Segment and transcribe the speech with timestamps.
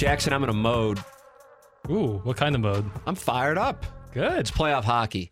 [0.00, 0.98] Jackson, I'm in a mode.
[1.90, 2.90] Ooh, what kind of mode?
[3.06, 3.84] I'm fired up.
[4.14, 4.38] Good.
[4.38, 5.30] It's playoff hockey.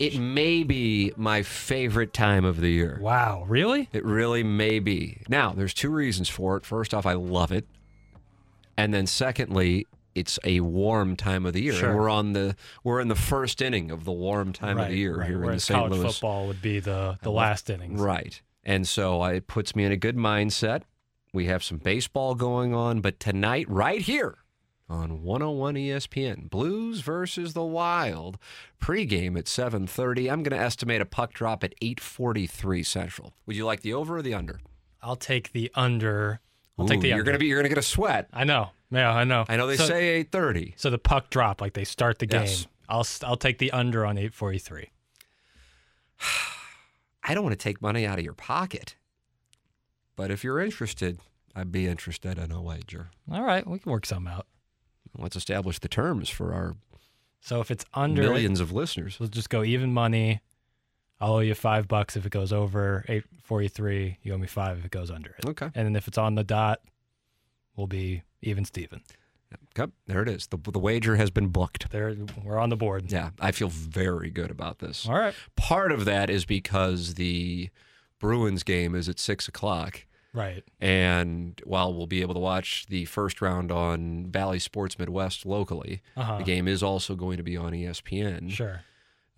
[0.00, 2.98] It may be my favorite time of the year.
[3.00, 3.88] Wow, really?
[3.92, 5.22] It really may be.
[5.28, 6.66] Now, there's two reasons for it.
[6.66, 7.64] First off, I love it.
[8.76, 11.74] And then secondly, it's a warm time of the year.
[11.74, 11.90] Sure.
[11.90, 14.96] And we're on the we're in the first inning of the warm time of the
[14.96, 15.28] year right.
[15.28, 15.78] here in the St.
[15.78, 16.12] college Louis.
[16.12, 17.96] football would be the, the last inning.
[17.96, 18.42] Right.
[18.64, 20.82] And so uh, it puts me in a good mindset.
[21.36, 24.38] We have some baseball going on, but tonight, right here
[24.88, 28.38] on 101 ESPN, Blues versus the Wild,
[28.80, 30.32] pregame at 7:30.
[30.32, 33.34] I'm going to estimate a puck drop at 8:43 Central.
[33.44, 34.60] Would you like the over or the under?
[35.02, 36.40] I'll take the under.
[36.78, 38.30] I'll take Ooh, the You're going to be you're going to get a sweat.
[38.32, 38.70] I know.
[38.90, 39.44] Yeah, I know.
[39.46, 40.72] I know they so, say 8:30.
[40.76, 42.44] So the puck drop, like they start the game.
[42.44, 42.66] Yes.
[42.88, 44.88] I'll I'll take the under on 843.
[47.22, 48.96] I don't want to take money out of your pocket.
[50.16, 51.20] But if you're interested,
[51.54, 53.10] I'd be interested in a wager.
[53.30, 54.46] All right, we can work something out.
[55.16, 56.74] Let's establish the terms for our
[57.40, 59.18] So if it's under, millions of listeners.
[59.20, 60.40] we'll just go even money.
[61.20, 64.18] I'll owe you five bucks if it goes over 843.
[64.22, 65.46] You owe me five if it goes under it.
[65.46, 65.70] Okay.
[65.74, 66.80] And then if it's on the dot,
[67.74, 69.02] we'll be even Steven.
[69.78, 70.46] Yep, there it is.
[70.48, 71.90] The, the wager has been booked.
[71.90, 73.10] There, we're on the board.
[73.12, 75.06] Yeah, I feel very good about this.
[75.08, 75.34] All right.
[75.54, 77.70] Part of that is because the
[78.18, 80.04] Bruins game is at six o'clock.
[80.36, 80.62] Right.
[80.80, 86.02] And while we'll be able to watch the first round on Bally Sports Midwest locally,
[86.16, 86.36] Uh-huh.
[86.38, 88.82] the game is also going to be on ESPN Sure.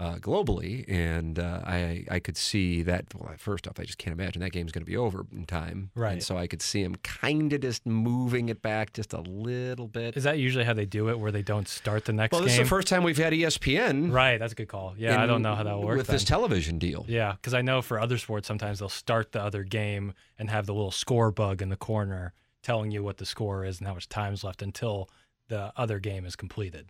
[0.00, 0.84] Uh, globally.
[0.88, 3.06] And uh, I I could see that.
[3.14, 5.90] Well, first off, I just can't imagine that game's going to be over in time.
[5.94, 6.12] Right.
[6.12, 9.88] And so I could see him kind of just moving it back just a little
[9.88, 10.16] bit.
[10.16, 12.46] Is that usually how they do it, where they don't start the next well, game?
[12.46, 14.12] this is the first time we've had ESPN.
[14.12, 14.38] Right.
[14.38, 14.94] That's a good call.
[14.96, 15.96] Yeah, I don't know how that works work.
[15.98, 17.04] with this television deal.
[17.08, 20.66] Yeah, because I know for other sports, sometimes they'll start the other game and have
[20.66, 22.32] the little score bug in the corner
[22.62, 25.08] telling you what the score is and how much time's left until
[25.48, 26.88] the other game is completed.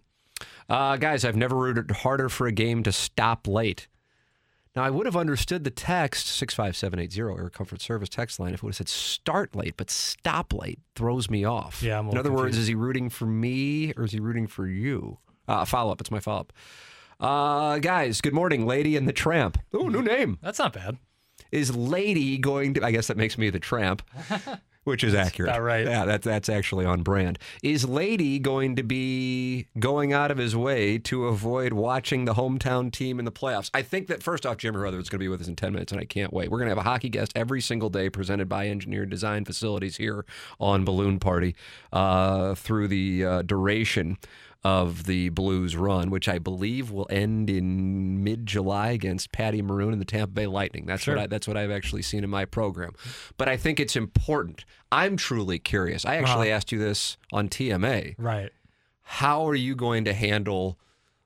[0.68, 3.88] Uh, guys, I've never rooted harder for a game to stop late.
[4.76, 8.62] Now, I would have understood the text 65780 Air Comfort Service text line if it
[8.62, 11.82] would have said start late, but stop late throws me off.
[11.82, 14.46] Yeah, I'm In other little words, is he rooting for me or is he rooting
[14.46, 15.18] for you?
[15.48, 16.00] Uh, follow up.
[16.00, 16.52] It's my follow up.
[17.18, 19.58] Uh, guys, good morning, Lady and the Tramp.
[19.72, 20.38] Oh, new name.
[20.42, 20.98] That's not bad.
[21.50, 22.84] Is Lady going to?
[22.84, 24.02] I guess that makes me the Tramp,
[24.88, 25.50] which is accurate.
[25.50, 25.86] about right.
[25.86, 27.38] Yeah, that's that's actually on brand.
[27.62, 32.90] Is Lady going to be going out of his way to avoid watching the hometown
[32.90, 33.70] team in the playoffs?
[33.74, 35.72] I think that first off, Jim Rutherford is going to be with us in ten
[35.72, 36.50] minutes, and I can't wait.
[36.50, 39.96] We're going to have a hockey guest every single day, presented by Engineered Design Facilities
[39.96, 40.24] here
[40.58, 41.54] on Balloon Party
[41.92, 44.18] uh, through the uh, duration
[44.64, 50.00] of the Blues run, which I believe will end in mid-July against Patty Maroon and
[50.00, 50.84] the Tampa Bay Lightning.
[50.86, 51.14] That's Sure.
[51.14, 52.92] what I, that's what I've actually seen in my program.
[53.36, 54.64] But I think it's important.
[54.90, 56.04] I'm truly curious.
[56.04, 58.16] I actually asked you this on TMA.
[58.18, 58.50] Right.
[59.02, 60.78] How are you going to handle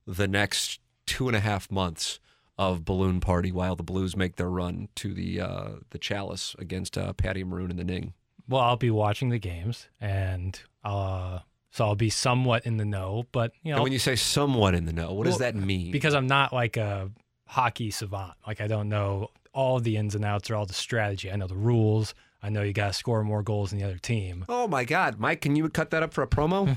[0.07, 2.21] the next two and a half months
[2.59, 6.99] of balloon party while the Blues make their run to the uh, the Chalice against
[6.99, 8.13] uh, Patty Maroon and the Ning?
[8.49, 11.39] Well, I'll be watching the games, and uh,
[11.73, 13.25] so I'll be somewhat in the know.
[13.33, 15.91] But you know, And when you say somewhat in the know, what does that mean?
[15.91, 17.11] because I'm not like a
[17.49, 18.35] hockey savant.
[18.47, 21.31] Like I don't know all the ins and outs or all the strategy.
[21.31, 22.15] I know the rules.
[22.43, 24.45] I know you got to score more goals than the other team.
[24.49, 26.77] oh my God, Mike, can you cut that up for a promo?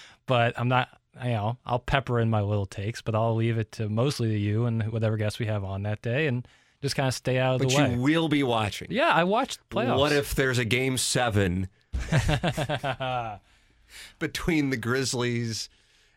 [0.26, 0.88] but I'm not.
[1.24, 4.38] You know, I'll pepper in my little takes, but I'll leave it to mostly to
[4.38, 6.46] you and whatever guests we have on that day, and
[6.82, 7.82] just kind of stay out of but the way.
[7.82, 8.88] But you will be watching.
[8.90, 9.98] yeah, I watched playoffs.
[9.98, 11.68] What if there's a game seven
[14.18, 15.68] between the Grizzlies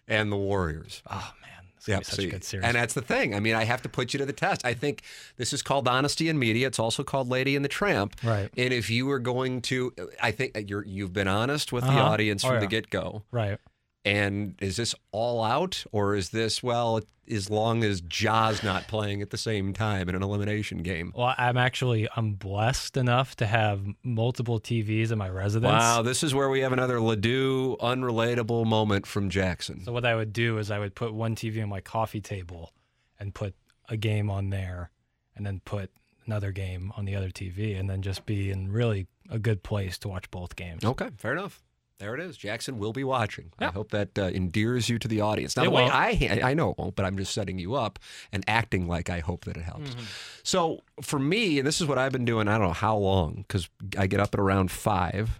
[0.07, 1.01] and the Warriors?
[1.09, 1.49] oh man,
[1.87, 2.65] gonna be such see, a good series.
[2.65, 3.33] And that's the thing.
[3.35, 4.65] I mean, I have to put you to the test.
[4.65, 5.01] I think
[5.37, 6.67] this is called honesty in media.
[6.67, 8.15] It's also called Lady and the Tramp.
[8.23, 8.49] Right.
[8.57, 12.03] And if you were going to, I think you're you've been honest with the Uh-huh.
[12.03, 13.23] audience Oh, from the get go.
[13.31, 13.59] right.
[14.05, 16.99] And is this all out, or is this well,
[17.31, 21.13] as long as Ja's not playing at the same time in an elimination game?
[21.15, 25.71] Well, I'm actually I'm blessed enough to have multiple TVs in my residence.
[25.71, 29.85] Wow, this is where we have another Ledoux unrelatable moment from Jackson.
[29.85, 32.73] So what I would do is I would put one TV on my coffee table
[33.19, 33.55] and put
[33.87, 34.91] a game on there,
[35.35, 35.91] and then put
[36.25, 39.97] another game on the other TV, and then just be in really a good place
[39.99, 40.83] to watch both games.
[40.83, 41.61] Okay, fair enough.
[42.03, 42.35] There it is.
[42.35, 43.53] Jackson will be watching.
[43.59, 45.55] I hope that uh, endears you to the audience.
[45.55, 45.95] Now, It the way won't.
[45.95, 47.97] I I know it won't, but I'm just setting you up
[48.33, 49.95] and acting like I hope that it helps.
[50.43, 52.49] So for me, and this is what I've been doing.
[52.49, 55.39] I don't know how long because I get up at around five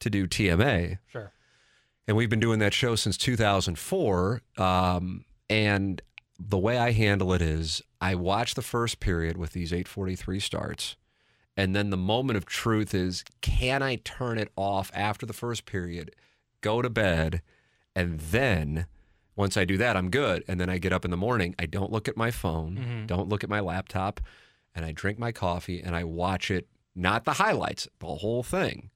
[0.00, 1.30] to do TMA, Sure.
[2.08, 4.42] and we've been doing that show since 2004.
[4.58, 6.02] Um, and
[6.40, 10.96] the way I handle it is I watch the first period with these 843 starts.
[11.56, 15.66] And then the moment of truth is can I turn it off after the first
[15.66, 16.14] period,
[16.60, 17.42] go to bed,
[17.94, 18.86] and then
[19.36, 20.44] once I do that, I'm good.
[20.48, 21.54] And then I get up in the morning.
[21.58, 23.06] I don't look at my phone, mm-hmm.
[23.06, 24.20] don't look at my laptop,
[24.74, 28.90] and I drink my coffee and I watch it, not the highlights, the whole thing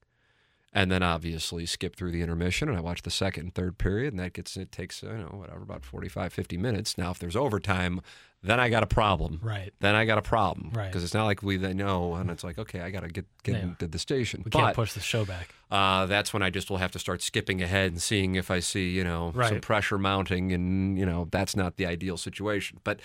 [0.71, 4.13] and then obviously skip through the intermission and I watch the second and third period
[4.13, 7.35] and that gets it takes you know whatever about 45 50 minutes now if there's
[7.35, 8.01] overtime
[8.41, 9.73] then I got a problem Right.
[9.79, 10.87] then I got a problem Right.
[10.87, 13.25] because it's not like we then know and it's like okay I got to get
[13.43, 13.61] get Yeah.
[13.63, 15.49] into the station We but can't push the show back.
[15.71, 18.59] uh, that's when I just will have to start skipping ahead and seeing if I
[18.59, 22.79] see, you know, some pressure mounting, and you know that's not the ideal situation.
[22.83, 22.99] But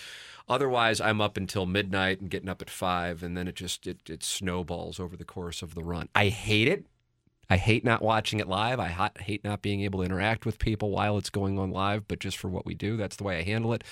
[0.48, 4.08] otherwise, I'm up until midnight and getting up at five, and then it just it,
[4.08, 6.08] it snowballs over the course of the run.
[6.14, 6.86] I hate it.
[7.48, 8.80] I hate not watching it live.
[8.80, 12.08] I ha- hate not being able to interact with people while it's going on live.
[12.08, 13.84] But just for what we do, that's the way I handle it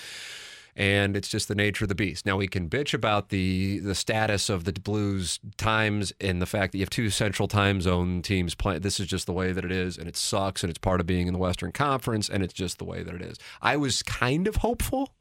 [0.75, 2.25] and it's just the nature of the beast.
[2.25, 6.71] Now we can bitch about the the status of the Blues times and the fact
[6.71, 8.81] that you have two Central Time Zone teams playing.
[8.81, 11.05] This is just the way that it is, and it sucks, and it's part of
[11.05, 13.37] being in the Western Conference, and it's just the way that it is.
[13.61, 15.13] I was kind of hopeful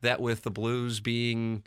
[0.00, 1.64] that with the Blues being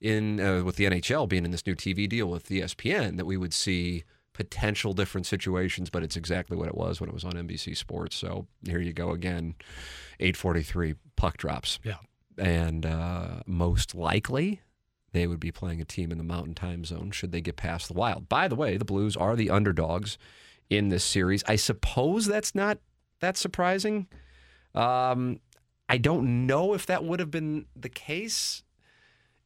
[0.00, 3.36] in uh, with the NHL being in this new TV deal with ESPN, that we
[3.36, 7.32] would see potential different situations, but it's exactly what it was when it was on
[7.32, 8.16] NBC Sports.
[8.16, 9.54] So here you go again,
[10.20, 11.96] eight forty three puck drops Yeah.
[12.38, 14.60] and uh, most likely
[15.12, 17.88] they would be playing a team in the Mountain Time Zone should they get past
[17.88, 18.28] the Wild.
[18.30, 20.16] By the way, the Blues are the underdogs
[20.70, 21.44] in this series.
[21.46, 22.78] I suppose that's not
[23.20, 24.06] that surprising.
[24.74, 25.40] Um,
[25.88, 28.62] I don't know if that would have been the case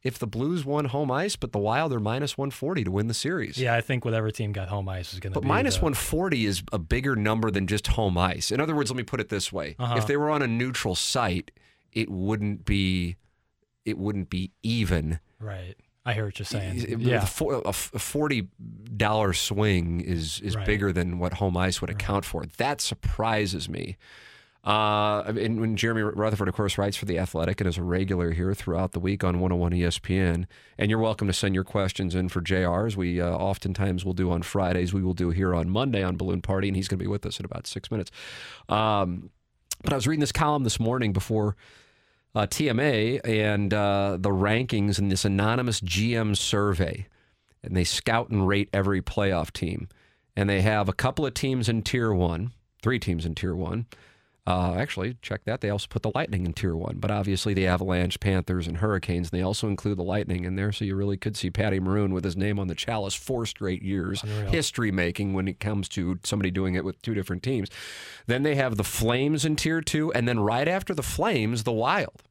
[0.07, 3.13] if the Blues won home ice, but the Wild are minus 140 to win the
[3.13, 3.57] series.
[3.57, 6.45] Yeah, I think whatever team got home ice is going to But minus the- 140
[6.45, 8.51] is a bigger number than just home ice.
[8.51, 9.95] In other words, let me put it this way: Uh-huh.
[9.97, 11.51] if they were on a neutral site,
[11.93, 13.17] it wouldn't be
[13.85, 15.19] it wouldn't be even.
[15.39, 15.75] Right.
[16.05, 16.77] I hear what you're saying.
[16.81, 17.23] It- yeah.
[17.23, 18.47] a fo- a f- a forty
[18.95, 20.65] dollar swing is is Right.
[20.65, 22.45] bigger than what home ice would account for.
[22.57, 23.97] That surprises me.
[24.67, 28.31] Uh, and when Jeremy Rutherford, of course, writes for the Athletic and is a regular
[28.31, 30.45] here throughout the week on 101 ESPN.
[30.77, 32.97] And you're welcome to send your questions in for JRs.
[32.97, 34.93] We uh, oftentimes will do on Fridays.
[34.93, 37.25] We will do here on Monday on Balloon Party, and he's going to be with
[37.25, 38.11] us in about six minutes.
[38.67, 39.29] Um,
[39.83, 41.55] but I was reading this column this morning before
[42.35, 47.07] uh, TMA and uh, the rankings in this anonymous GM survey,
[47.63, 49.87] and they scout and rate every playoff team.
[50.35, 52.51] And they have a couple of teams in Tier One,
[52.83, 53.85] three teams in Tier One.
[54.47, 55.59] Uh, actually, check that.
[55.59, 59.29] They also put the Lightning in Tier One, but obviously the Avalanche, Panthers, and Hurricanes.
[59.29, 62.23] They also include the Lightning in there, so you really could see Patty Maroon with
[62.23, 64.49] his name on the chalice four straight years, Unreal.
[64.49, 67.67] history making when it comes to somebody doing it with two different teams.
[68.25, 71.73] Then they have the Flames in Tier Two, and then right after the Flames, the
[71.73, 72.23] Wild.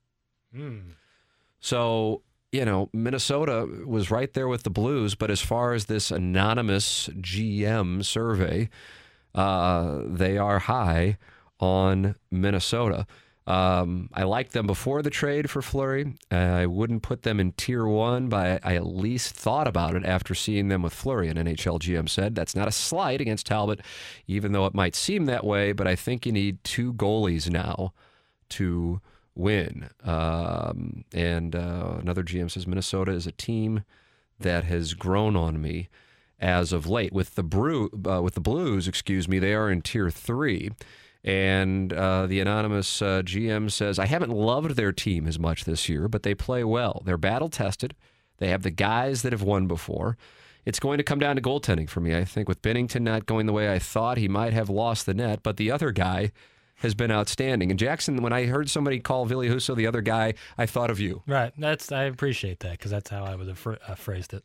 [1.61, 6.11] So, you know, Minnesota was right there with the Blues, but as far as this
[6.11, 8.71] anonymous GM survey,
[9.35, 11.19] uh, they are high
[11.61, 13.07] on Minnesota.
[13.47, 16.15] Um, I liked them before the trade for Fleury.
[16.33, 20.35] I wouldn't put them in tier one, but I at least thought about it after
[20.35, 21.29] seeing them with Fleury.
[21.29, 23.81] An NHL GM said that's not a slight against Talbot,
[24.27, 25.71] even though it might seem that way.
[25.71, 27.93] But I think you need two goalies now
[28.51, 29.01] to
[29.37, 29.91] win.
[30.03, 33.85] Um, and uh, another GM says Minnesota is a team
[34.41, 35.89] that has grown on me
[36.41, 37.13] as of late.
[37.13, 40.73] With the brew, uh, with the Blues, excuse me, they are in tier three.
[41.27, 45.89] And uh, the anonymous uh, GM says, I haven't loved their team as much this
[45.89, 47.03] year, but they play well.
[47.05, 47.97] They're battle tested.
[48.39, 50.17] They have the guys that have won before.
[50.65, 52.17] It's going to come down to goaltending for me.
[52.17, 55.15] I think with Binnington not going the way I thought, he might have lost the
[55.15, 56.31] net, but the other guy
[56.77, 57.71] has been outstanding.
[57.71, 61.01] And Jackson, when I heard somebody call Billy Husso the other guy, I thought of
[61.01, 61.23] you.
[61.27, 61.53] Right.
[61.59, 64.45] That's I appreciate that because that's how I would have uh, phrased it.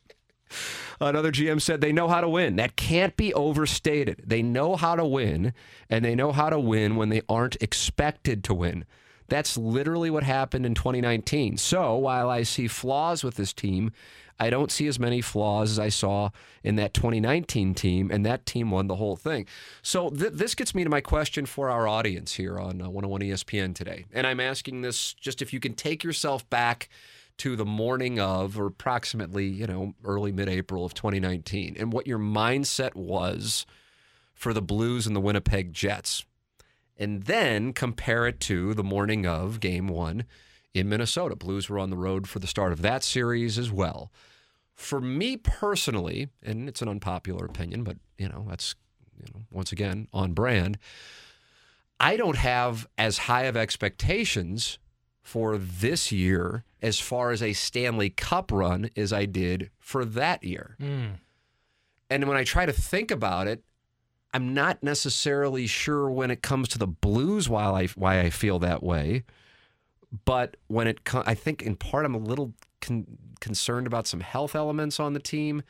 [1.00, 2.56] Another GM said they know how to win.
[2.56, 4.22] That can't be overstated.
[4.26, 5.52] They know how to win,
[5.90, 8.84] and they know how to win when they aren't expected to win.
[9.28, 11.56] That's literally what happened in 2019.
[11.56, 13.92] So while I see flaws with this team,
[14.38, 16.30] I don't see as many flaws as I saw
[16.64, 19.46] in that 2019 team, and that team won the whole thing.
[19.82, 23.20] So th- this gets me to my question for our audience here on uh, 101
[23.20, 24.04] ESPN today.
[24.12, 26.88] And I'm asking this just if you can take yourself back
[27.38, 32.06] to the morning of, or approximately, you know, early mid April of 2019, and what
[32.06, 33.66] your mindset was
[34.34, 36.24] for the Blues and the Winnipeg Jets
[36.98, 40.24] and then compare it to the morning of game one
[40.74, 41.34] in Minnesota.
[41.34, 44.12] Blues were on the road for the start of that series as well.
[44.74, 48.74] For me personally, and it's an unpopular opinion, but you know, that's
[49.18, 50.78] you know, once again on brand.
[51.98, 54.78] I don't have as high of expectations
[55.22, 60.42] for this year as far as a Stanley Cup run as I did for that
[60.42, 60.76] year.
[60.78, 61.06] Hmm.
[62.10, 63.62] And when I try to think about it,
[64.34, 68.58] I'm not necessarily sure when it comes to the Blues why I why I feel
[68.58, 69.24] that way.
[70.24, 73.06] But when it I think in part I'm a little con-
[73.40, 75.62] concerned about some health elements on the team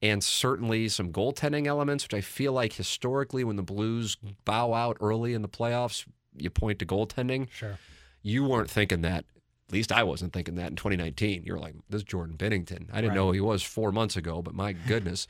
[0.00, 4.96] and certainly some goaltending elements which I feel like historically when the Blues bow out
[5.00, 6.04] early in the playoffs
[6.36, 7.50] you point to goaltending.
[7.50, 7.78] Sure.
[8.22, 9.24] You weren't thinking that.
[9.68, 11.44] At least I wasn't thinking that in 2019.
[11.44, 12.88] You were like, this is Jordan Binnington.
[12.92, 13.14] I didn't Right.
[13.16, 15.26] know who he was four months ago, but my goodness.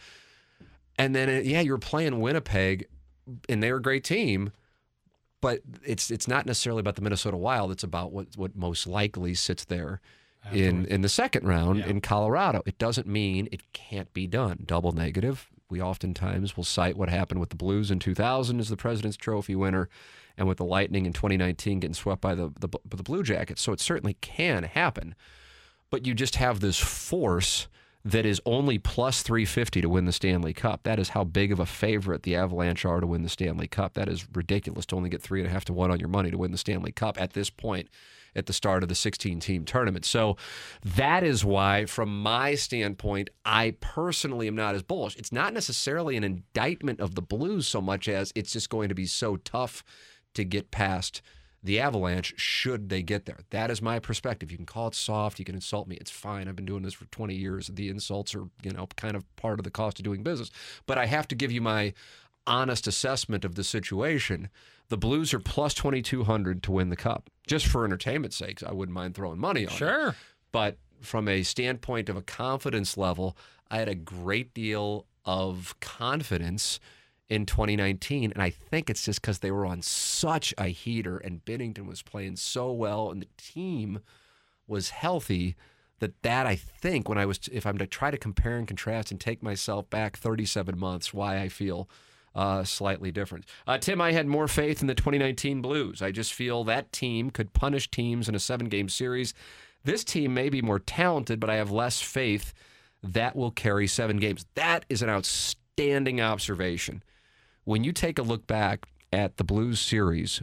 [1.00, 2.86] and then, uh, yeah, you were playing Winnipeg,
[3.48, 4.50] and they're a great team,
[5.40, 7.70] but it's it's not necessarily about the Minnesota Wild.
[7.70, 10.00] It's about what what most likely sits there
[10.52, 11.86] in in the second round Yeah.
[11.88, 12.62] in Colorado.
[12.66, 14.64] It doesn't mean it can't be done.
[14.66, 15.48] Double negative.
[15.70, 19.54] We oftentimes will cite what happened with the Blues in 2000 as the President's Trophy
[19.54, 19.88] winner,
[20.36, 23.62] and with the Lightning in 2019 getting swept by the the, the Blue Jackets.
[23.62, 25.14] So it certainly can happen,
[25.90, 27.68] but you just have this force
[28.04, 30.84] that is only plus 350 to win the Stanley Cup.
[30.84, 33.94] That is how big of a favorite the Avalanche are to win the Stanley Cup.
[33.94, 36.30] That is ridiculous to only get three and a half to one on your money
[36.30, 37.88] to win the Stanley Cup at this point
[38.34, 40.04] at the start of the 16 team tournament.
[40.04, 40.36] So
[40.84, 45.16] that is why, from my standpoint, I personally am not as bullish.
[45.16, 48.94] It's not necessarily an indictment of the Blues so much as it's just going to
[48.94, 49.84] be so tough
[50.34, 51.22] to get past
[51.62, 53.40] the Avalanche should they get there.
[53.50, 54.50] That is my perspective.
[54.50, 55.96] You can call it soft, you can insult me.
[55.96, 56.48] It's fine.
[56.48, 57.68] I've been doing this for 20 years.
[57.68, 60.50] The insults are, you know, kind of part of the cost of doing business.
[60.86, 61.94] But I have to give you my
[62.48, 64.48] honest assessment of the situation.
[64.88, 67.30] The Blues are plus 2200 to win the cup.
[67.46, 69.76] Just for entertainment's sake, I wouldn't mind throwing money on it.
[69.76, 70.14] Sure.
[70.50, 73.36] But from a standpoint of a confidence level,
[73.70, 76.80] I had a great deal of confidence
[77.28, 78.32] in 2019.
[78.32, 82.02] And I think it's just because they were on such a heater and Binnington was
[82.02, 84.00] playing so well and the team
[84.66, 85.54] was healthy
[86.00, 89.10] that that I think when I was if I'm to try to compare and contrast
[89.10, 91.88] and take myself back 37 months, why I feel
[92.38, 93.44] uh, slightly different.
[93.66, 96.00] Uh, Tim, I had more faith in the 2019 Blues.
[96.00, 99.34] I just feel that team could punish teams in a seven game series.
[99.82, 102.54] This team may be more talented, but I have less faith
[103.02, 104.46] that will carry seven games.
[104.54, 107.02] That is an outstanding observation.
[107.64, 110.40] When you take a look back at the Blues series,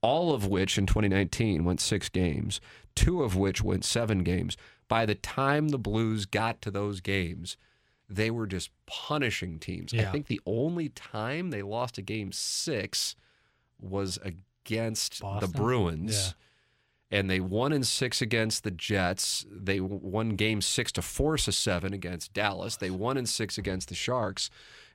[0.00, 2.60] all of which in 2019 went six games,
[2.94, 4.56] two of which went seven games.
[4.86, 7.56] By the time the Blues got to those games,
[8.14, 9.92] they were just punishing teams.
[9.94, 13.16] I think the only time they lost a game six
[13.80, 15.50] was against the Boston?
[15.52, 16.34] Bruins.
[17.10, 19.44] And they won in six against the Jets.
[19.50, 22.76] They won game six to force a seven against Dallas.
[22.76, 24.48] They won in six against the Sharks.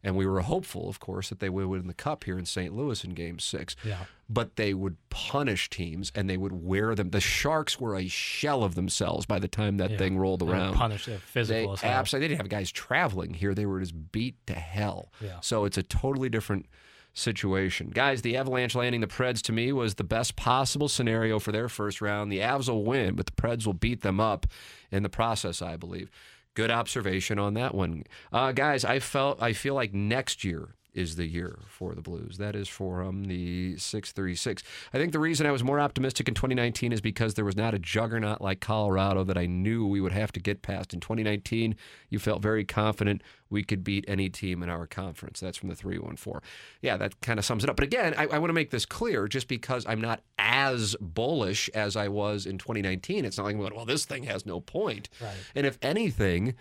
[0.04, 2.74] And we were hopeful, of course, that they would win the cup here in St.
[2.76, 4.06] Louis in game six Yeah.
[4.30, 7.10] but they would punish teams and they would wear them.
[7.10, 9.98] The Sharks were a shell of themselves by the time that Yeah.
[9.98, 10.76] thing rolled They around.
[10.76, 13.54] punished, physical They absolutely they didn't have guys traveling here.
[13.54, 15.12] They were just beat to hell.
[15.20, 15.40] Yeah.
[15.42, 16.68] So it's a totally different
[17.14, 17.90] situation.
[17.90, 21.68] Guys, the Avalanche landing the Preds to me was the best possible scenario for their
[21.68, 22.32] first round.
[22.32, 24.46] The Avs will win, but the Preds will beat them up
[24.92, 26.12] in the process, I believe.
[26.58, 28.06] Good observation on that one.
[28.34, 32.38] Uh, guys, I felt I feel like next year is the year for the Blues.
[32.38, 34.64] That is for um, the 636.
[34.92, 37.76] I think the reason I was more optimistic in 2019 is because there was not
[37.76, 40.94] a juggernaut like Colorado that I knew we would have to get past.
[40.94, 41.76] In 2019,
[42.10, 45.40] you felt very confident we could beat any team in our conference.
[45.40, 46.42] That's from the 314.
[46.82, 47.76] Yeah, that kind of sums it up.
[47.76, 51.70] But again, I, I want to make this clear just because I'm not as bullish
[51.76, 53.24] as I was in 2019.
[53.24, 55.10] It's not like, well, this thing has no point.
[55.22, 55.36] Right.
[55.56, 56.56] And if anything,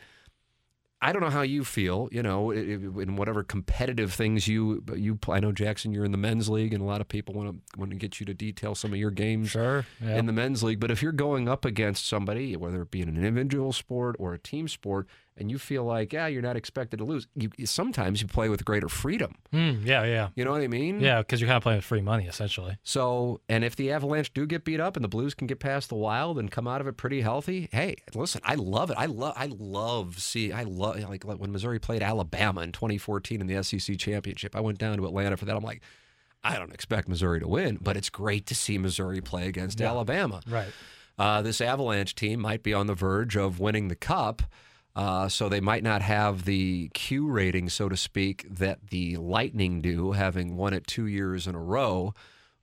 [1.02, 5.18] I don't know how you feel, you know, in whatever competitive things you you.
[5.28, 7.78] I know Jackson, you're in the men's league, and a lot of people want to
[7.78, 9.84] want to get you to detail some of your games Sure.
[10.02, 10.16] Yeah.
[10.16, 10.80] in the men's league.
[10.80, 14.32] But if you're going up against somebody, whether it be in an individual sport or
[14.32, 15.06] a team sport,
[15.38, 18.64] and you feel like yeah you're not expected to lose, you sometimes you play with
[18.64, 19.34] greater freedom.
[19.52, 21.00] Mm, yeah, yeah, You know what I mean?
[21.00, 21.18] yeah.
[21.18, 22.76] Because you're kind of playing with free money essentially.
[22.82, 25.88] So, and if the Avalanche do get beat up and the Blues can get past
[25.88, 28.96] the Wild and come out of it pretty healthy, hey, listen, I love it.
[28.98, 33.40] I love, I love see, I love like, like when Missouri played Alabama in 2014
[33.40, 34.54] in the SEC championship.
[34.56, 35.56] I went down to Atlanta for that.
[35.56, 35.82] I'm like,
[36.44, 40.40] I don't expect Missouri to win, but it's great to see Missouri play against Alabama.
[40.48, 40.68] Right.
[41.18, 44.42] Uh, this Avalanche team might be on the verge of winning the cup.
[44.96, 49.82] Uh, so they might not have the Q rating, so to speak, that the Lightning
[49.82, 52.14] do, having won it two years in a row.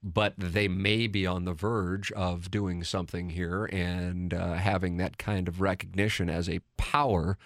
[0.01, 5.17] But they may be on the verge of doing something here and uh, having that
[5.17, 7.37] kind of recognition as a power.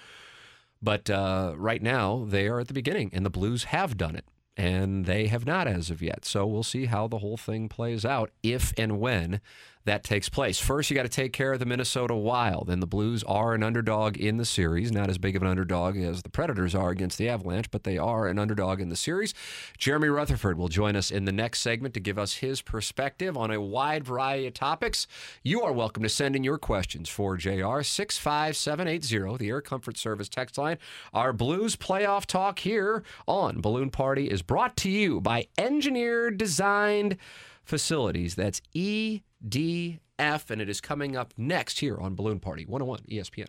[0.81, 4.25] But uh, right now, they are at the beginning, and the Blues have done it,
[4.55, 6.23] and they have not as of yet.
[6.23, 9.41] So we'll see how the whole thing plays out if and when
[9.87, 10.59] that takes place.
[10.59, 13.63] First, you got to take care of the Minnesota Wild, and the Blues are an
[13.63, 14.91] underdog in the series.
[14.91, 17.97] Not as big of an underdog as the Predators are against the Avalanche, but they
[17.97, 19.33] are an underdog in the series.
[19.77, 23.49] Jeremy Rutherford will join us in the next segment to give us his perspective on
[23.49, 25.07] a wide variety of topics.
[25.41, 30.27] You are welcome to send in your questions for JR 65780, the Air Comfort Service
[30.27, 30.77] text line.
[31.13, 37.15] Our Blues playoff talk here on Balloon Party is brought to you by Engineered Designed
[37.63, 38.35] Facilities.
[38.35, 43.01] That's E D F, and it is coming up next here on Balloon Party 101
[43.09, 43.47] ESPN.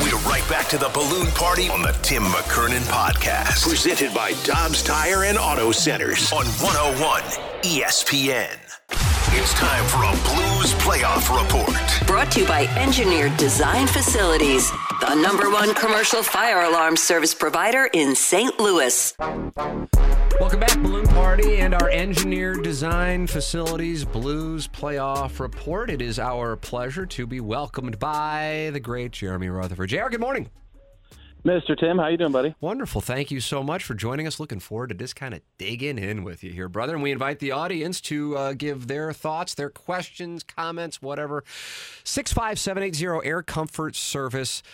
[0.00, 3.68] We're right back to the balloon party on the Tim McKernan podcast.
[3.68, 7.22] Presented by Dobbs Tire and Auto Centers on 101
[7.62, 8.56] ESPN.
[9.38, 12.06] It's time for a Blues playoff report.
[12.06, 14.70] Brought to you by Engineered Design Facilities,
[15.06, 18.58] the number one commercial fire alarm service provider in St.
[18.58, 19.14] Louis.
[19.18, 25.90] Welcome back, Balloon Party, and our engineer design facilities Blues playoff report.
[25.90, 29.90] It is our pleasure to be welcomed by the great Jeremy Rutherford.
[29.90, 30.50] JR, good morning.
[31.44, 31.78] Mr.
[31.78, 32.56] Tim, how you doing, buddy?
[32.60, 33.00] Wonderful.
[33.00, 34.40] Thank you so much for joining us.
[34.40, 36.94] Looking forward to just kind of digging in with you here, brother.
[36.94, 41.44] And we invite the audience to uh, give their thoughts, their questions, comments, whatever.
[42.02, 44.64] 65780 Air Comfort Service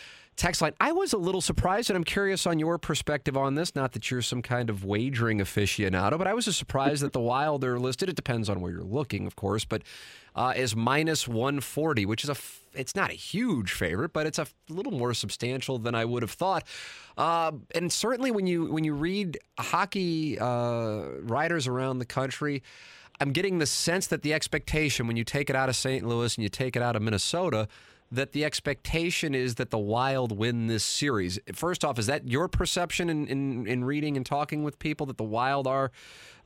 [0.43, 0.75] text line.
[0.81, 3.77] I was a little surprised, and I'm curious on your perspective on this.
[3.77, 7.63] Not that you're some kind of wagering aficionado, but I was surprised that the Wild
[7.65, 8.09] are listed.
[8.09, 9.83] It depends on where you're looking, of course, but
[10.35, 14.41] uh, is minus 140, which is a f- it's not a huge favorite, but it's
[14.41, 16.65] a little more substantial than I would have thought.
[17.17, 22.65] Uh, and certainly when you when you read hockey uh, writers around the country.
[23.21, 26.05] I'm getting the sense that the expectation when you take it out of St.
[26.05, 27.69] Louis and you take it out of Minnesota,
[28.13, 31.39] that the expectation is that the Wild win this series.
[31.55, 35.17] First off, is that your perception in, in, in reading and talking with people that
[35.17, 35.91] the Wild are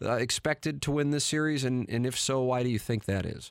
[0.01, 1.65] uh, expected to win this series?
[1.65, 3.51] And, and if so, why do you think that is?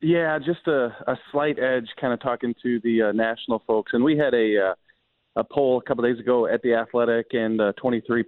[0.00, 4.02] Yeah, just a, a slight edge, kind of talking to the uh, national folks, and
[4.02, 4.74] we had a uh,
[5.36, 8.24] a poll a couple days ago at the Athletic, and uh, 23%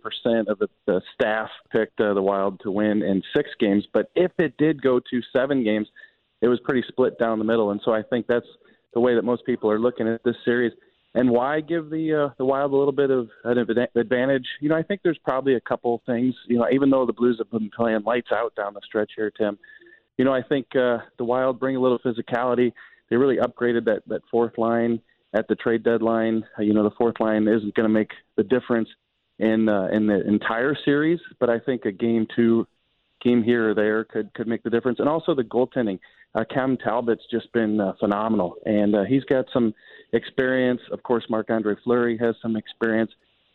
[0.47, 3.85] of the, the staff picked uh, the Wild to win in six games.
[3.93, 5.89] But if it did go to seven games,
[6.41, 8.47] it was pretty split down the middle, and so I think that's
[8.95, 10.73] the way that most people are looking at this series.
[11.15, 13.59] And why give the uh, the Wild a little bit of an
[13.97, 14.47] advantage?
[14.61, 16.35] You know, I think there's probably a couple things.
[16.47, 19.31] You know, even though the Blues have been playing lights out down the stretch here,
[19.37, 19.59] Tim.
[20.19, 22.73] You know, I think uh, the Wild bring a little physicality.
[23.09, 25.01] They really upgraded that that fourth line
[25.35, 26.45] at the trade deadline.
[26.59, 28.89] Uh, you know, the fourth line isn't going to make the difference
[29.41, 32.69] in uh, in the entire series, but I think a game two,
[33.21, 35.01] game here or there could could make the difference.
[35.01, 35.99] And also the goaltending.
[36.35, 39.75] Uh, Cam Talbot's just been uh, phenomenal, and uh, he's got some
[40.13, 40.81] experience.
[40.93, 43.11] Of course, Marc Andre Fleury has some experience.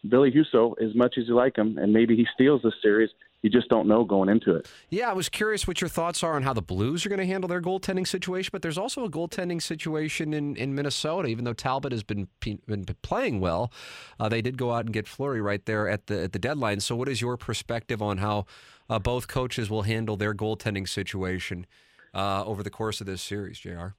[0.09, 3.09] Billy Husso, as much as you like him, and maybe he steals this series,
[3.41, 4.67] you just don't know going into it.
[4.89, 7.27] Yeah, I was curious what your thoughts are on how the Blues are going to
[7.27, 11.27] handle their goaltending situation, but there's also a goaltending situation in, in Minnesota.
[11.27, 13.71] Even though Talbot has been been playing well,
[14.19, 16.79] uh, they did go out and get Fleury right there at the at the deadline.
[16.79, 18.45] So, what is your perspective on how
[18.89, 21.67] uh, both coaches will handle their goaltending situation
[22.15, 23.89] uh, over the course of this series, Jr.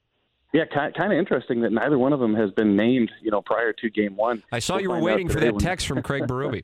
[0.52, 3.74] Yeah, kind of interesting that neither one of them has been named, you know, prior
[3.74, 4.42] to game one.
[4.50, 5.60] I saw we'll you were waiting for that when...
[5.60, 6.62] text from Craig Berube.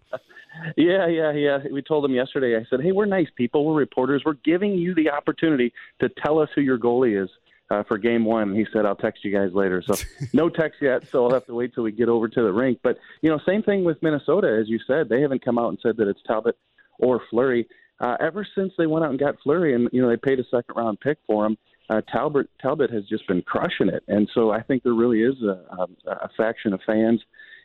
[0.77, 1.59] yeah, yeah, yeah.
[1.71, 2.57] We told him yesterday.
[2.57, 3.67] I said, "Hey, we're nice people.
[3.67, 4.23] We're reporters.
[4.25, 7.29] We're giving you the opportunity to tell us who your goalie is
[7.71, 9.95] uh, for game one." He said, "I'll text you guys later." So
[10.33, 11.07] no text yet.
[11.09, 12.79] So I'll have to wait till we get over to the rink.
[12.83, 15.11] But you know, same thing with Minnesota, as you said.
[15.11, 16.57] They haven't come out and said that it's Talbot
[16.99, 17.69] or Fleury.
[18.03, 20.45] Uh, ever since they went out and got Fleury, and you know they paid a
[20.45, 21.57] second round pick for him
[21.91, 25.35] uh, Talbot Talbot has just been crushing it, and so I think there really is
[25.43, 27.21] a, a, a faction of fans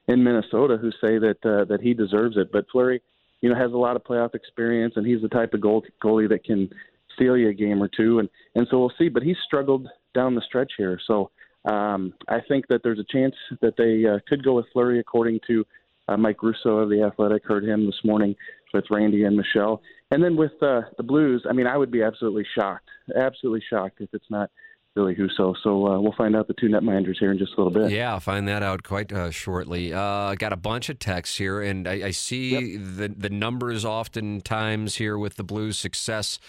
[0.07, 2.51] in Minnesota who say that uh, that he deserves it.
[2.51, 3.01] But Fleury,
[3.41, 6.29] you know, has a lot of playoff experience, and he's the type of goal, goalie
[6.29, 6.69] that can
[7.15, 9.07] steal you a game or two, and and so we'll see.
[9.07, 11.31] But he's struggled down the stretch here, so
[11.65, 15.41] Um, I think that there's a chance that they uh, could go with Fleury, according
[15.47, 15.65] to
[16.07, 17.43] uh, Mike Russo of the Athletic.
[17.45, 18.35] Heard him this morning
[18.73, 19.81] with Randy and Michelle.
[20.11, 23.99] And then with uh, the Blues, I mean, I would be absolutely shocked, absolutely shocked
[23.99, 24.49] if it's not
[24.95, 25.53] Billy Husso.
[25.63, 27.91] So uh, we'll find out the two netminders here in just a little bit.
[27.91, 29.93] Yeah, I'll find that out quite uh, shortly.
[29.93, 32.81] Uh, got a bunch of texts here, and I, I see yep.
[32.81, 36.39] the the numbers oftentimes here with the Blues' success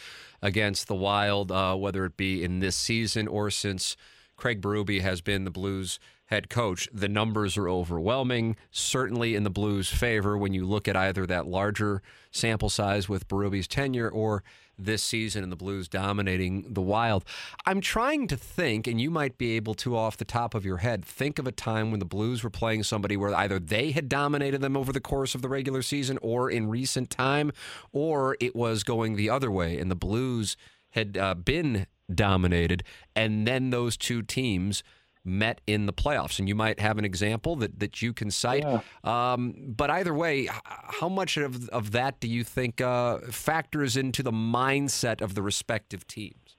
[0.41, 3.97] against the Wild, uh, whether it be in this season or since
[4.37, 5.99] Craig Berube has been the Blues
[6.29, 6.89] head coach.
[6.93, 11.47] The numbers are overwhelming, certainly in the Blues' favor when you look at either that
[11.47, 14.45] larger sample size with Berube's tenure or
[14.79, 17.25] this season and the Blues dominating the Wild.
[17.67, 20.77] I'm trying to think, and you might be able to, off the top of your
[20.77, 24.09] head, think of a time when the Blues were playing somebody where either they had
[24.09, 27.51] dominated them over the course of the regular season or in recent time,
[27.91, 30.57] or it was going the other way and the Blues
[30.91, 32.83] had uh, been dominated,
[33.15, 34.83] and then those two teams
[35.29, 36.39] met in the playoffs.
[36.39, 38.65] And you might have an example that, that you can cite.
[38.65, 38.81] Yeah.
[39.05, 44.23] Um, but either way, how much of, of that do you think uh, factors into
[44.23, 46.57] the mindset of the respective teams?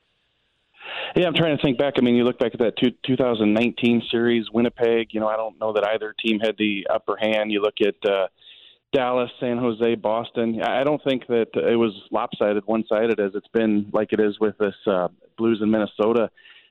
[1.16, 1.96] Yeah, I'm trying to think back.
[1.98, 5.10] I mean, you look back at that two, 2019 series, Winnipeg.
[5.12, 7.52] You know, I don't know that either team had the upper hand.
[7.52, 8.28] You look at uh,
[8.94, 10.62] Dallas, San Jose, Boston.
[10.62, 14.58] I don't think that it was lopsided, one-sided as it's been like it is with
[14.58, 16.30] this uh, Blues in Minnesota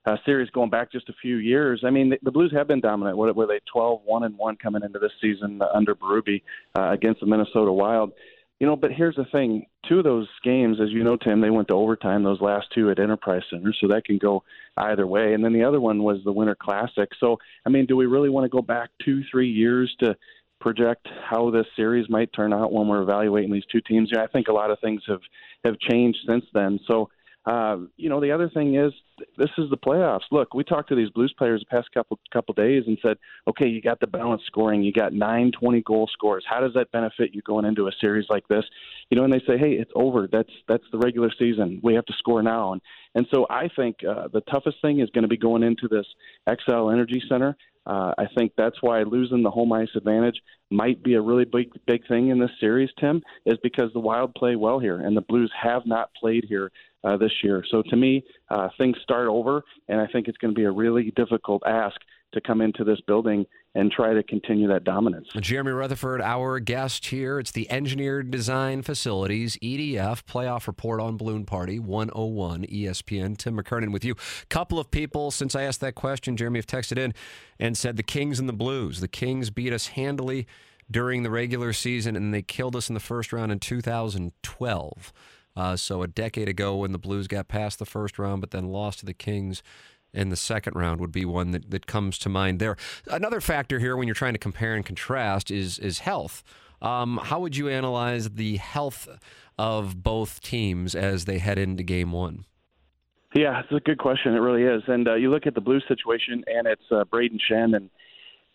[0.08, 1.82] uh, series going back just a few years.
[1.84, 3.18] I mean, the, the Blues have been dominant.
[3.18, 6.42] What were they 12 1 and 1 coming into this season under Berube
[6.78, 8.12] uh, against the Minnesota Wild?
[8.58, 11.50] You know, but here's the thing: two of those games, as you know, Tim, they
[11.50, 12.24] went to overtime.
[12.24, 14.42] Those last two at Enterprise Center, so that can go
[14.78, 15.34] either way.
[15.34, 17.10] And then the other one was the Winter Classic.
[17.20, 20.16] So, I mean, do we really want to go back two, three years to
[20.60, 24.10] project how this series might turn out when we're evaluating these two teams?
[24.18, 25.20] I think a lot of things have
[25.64, 26.80] have changed since then.
[26.88, 27.10] So
[27.48, 28.92] uh, you know, the other thing is
[29.38, 30.28] this is the playoffs.
[30.30, 33.16] Look, we talked to these Blues players the past couple couple days and said,
[33.48, 36.44] okay, you got the balanced scoring, you got nine twenty goal scores.
[36.46, 38.64] How does that benefit you going into a series like this?
[39.08, 40.28] You know, and they say, hey, it's over.
[40.30, 41.80] That's that's the regular season.
[41.82, 42.74] We have to score now.
[42.74, 42.82] And
[43.14, 46.06] and so I think uh, the toughest thing is going to be going into this
[46.46, 47.56] Xcel Energy Center.
[47.88, 51.72] Uh, I think that's why losing the home ice advantage might be a really big
[51.86, 52.90] big thing in this series.
[53.00, 56.70] Tim is because the Wild play well here, and the Blues have not played here
[57.02, 57.64] uh, this year.
[57.70, 60.70] So to me, uh, things start over, and I think it's going to be a
[60.70, 61.96] really difficult ask
[62.32, 65.28] to come into this building and try to continue that dominance.
[65.40, 67.38] Jeremy Rutherford, our guest here.
[67.38, 73.36] It's the Engineered Design Facilities, EDF, playoff report on Balloon Party, 101 ESPN.
[73.36, 74.14] Tim McKernan with you.
[74.48, 77.14] Couple of people, since I asked that question, Jeremy, have texted in
[77.58, 79.00] and said the Kings and the Blues.
[79.00, 80.46] The Kings beat us handily
[80.90, 85.12] during the regular season, and they killed us in the first round in 2012.
[85.54, 88.68] Uh, so a decade ago, when the Blues got past the first round, but then
[88.68, 89.62] lost to the Kings
[90.12, 92.76] in the second round, would be one that, that comes to mind there.
[93.10, 96.42] Another factor here, when you're trying to compare and contrast, is is health.
[96.80, 99.08] Um, how would you analyze the health
[99.58, 102.44] of both teams as they head into Game One?
[103.34, 104.34] Yeah, it's a good question.
[104.34, 104.82] It really is.
[104.86, 107.90] And uh, you look at the Blues situation, and it's uh, Brayden Schenn and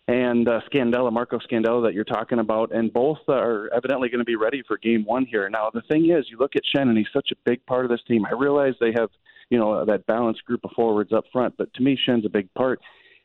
[0.06, 4.26] and uh, Scandella, Marco Scandella, that you're talking about, and both are evidently going to
[4.26, 5.48] be ready for Game One here.
[5.50, 7.92] Now, the thing is, you look at Schenn, and he's such a big part of
[7.92, 8.26] this team.
[8.26, 9.10] I realize they have,
[9.50, 12.54] you know, that balanced group of forwards up front, but to me, Schenn's a big
[12.54, 12.80] part.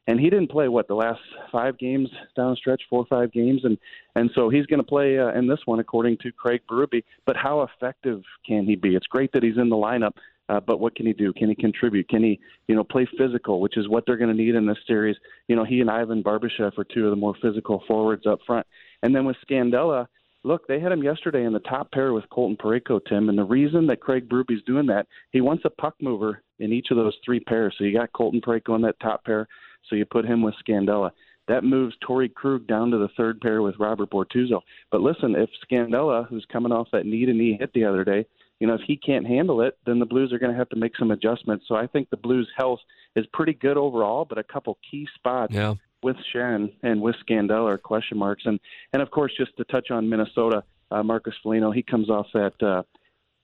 [0.06, 1.20] And he didn't play what the last
[1.52, 3.76] five games down stretch, four or five games, and
[4.14, 7.04] and so he's going to play uh, in this one according to Craig Berube.
[7.26, 8.96] But how effective can he be?
[8.96, 10.12] It's great that he's in the lineup,
[10.48, 11.32] uh, but what can he do?
[11.34, 12.08] Can he contribute?
[12.08, 14.78] Can he, you know, play physical, which is what they're going to need in this
[14.86, 15.16] series?
[15.46, 18.66] You know, he and Ivan Barbashev are two of the more physical forwards up front.
[19.02, 20.06] And then with Scandella,
[20.44, 23.28] look, they had him yesterday in the top pair with Colton Parayko, Tim.
[23.28, 26.88] And the reason that Craig Berube's doing that, he wants a puck mover in each
[26.90, 27.74] of those three pairs.
[27.78, 29.46] So you got Colton Parayko in that top pair,
[29.88, 31.10] so you put him with Scandella.
[31.48, 34.60] That moves Torey Krug down to the third pair with Robert Bortuzzo.
[34.90, 38.26] But listen, if Scandella, who's coming off that knee to knee hit the other day,
[38.60, 40.76] you know, if he can't handle it, then the Blues are going to have to
[40.76, 41.66] make some adjustments.
[41.68, 42.80] So I think the Blues' health
[43.16, 45.74] is pretty good overall, but a couple key spots yeah.
[46.02, 48.44] With Schenn and with Scandella are question marks.
[48.46, 48.58] And
[48.92, 52.62] and of course, just to touch on Minnesota, uh, Marcus Foligno, he comes off that
[52.62, 52.82] uh,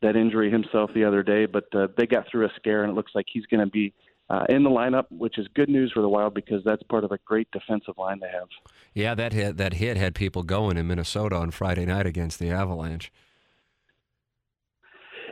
[0.02, 2.94] that injury himself the other day, but uh, they got through a scare, and it
[2.94, 3.92] looks like he's going to be.
[4.30, 7.12] Uh, in the lineup, which is good news for the Wild because that's part of
[7.12, 8.48] a great defensive line they have.
[8.94, 12.48] Yeah, that hit that hit had people going in Minnesota on Friday night against the
[12.48, 13.12] Avalanche.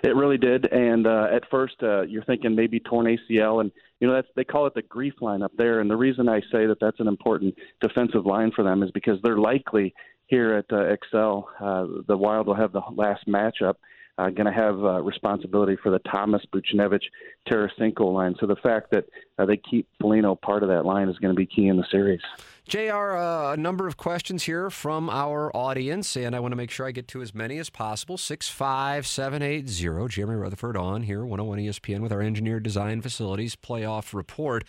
[0.03, 0.67] It really did.
[0.73, 4.45] And uh, at first, uh, you're thinking maybe torn ACL, and you know that's they
[4.45, 5.81] call it the GREEF line up there.
[5.81, 9.19] And the reason I say that that's an important defensive line for them is because
[9.23, 9.95] they're likely
[10.27, 13.75] here at uh, Xcel, uh, the Wild will have the last matchup
[14.19, 17.05] uh, going to have uh, responsibility for the Thomas Buchnevich
[17.49, 18.35] Tarasenko line.
[18.41, 19.05] So the fact that
[19.39, 21.87] uh, they keep Foligno part of that line is going to be key in the
[21.91, 22.21] series.
[22.69, 26.71] JR, uh, a number of questions here from our audience, and I want to make
[26.71, 28.17] sure I get to as many as possible.
[28.17, 34.63] 65780, Jeremy Rutherford on here, 101 ESPN, with our engineered design facilities playoff report.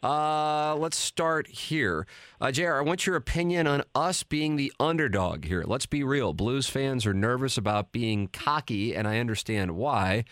[0.00, 2.06] Uh, let's start here.
[2.40, 5.64] Uh, JR, I want your opinion on us being the underdog here.
[5.66, 6.32] Let's be real.
[6.32, 10.24] Blues fans are nervous about being cocky, and I understand why.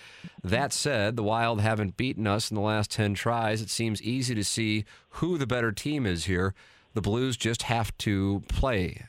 [0.45, 3.61] That said, the Wild haven't beaten us in the last 10 tries.
[3.61, 6.55] It seems easy to see who the better team is here.
[6.95, 9.05] The Blues just have to play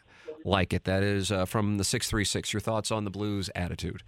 [0.45, 0.83] like it.
[0.83, 2.53] That is uh, from the 636.
[2.53, 4.03] Your thoughts on the Blues' attitude?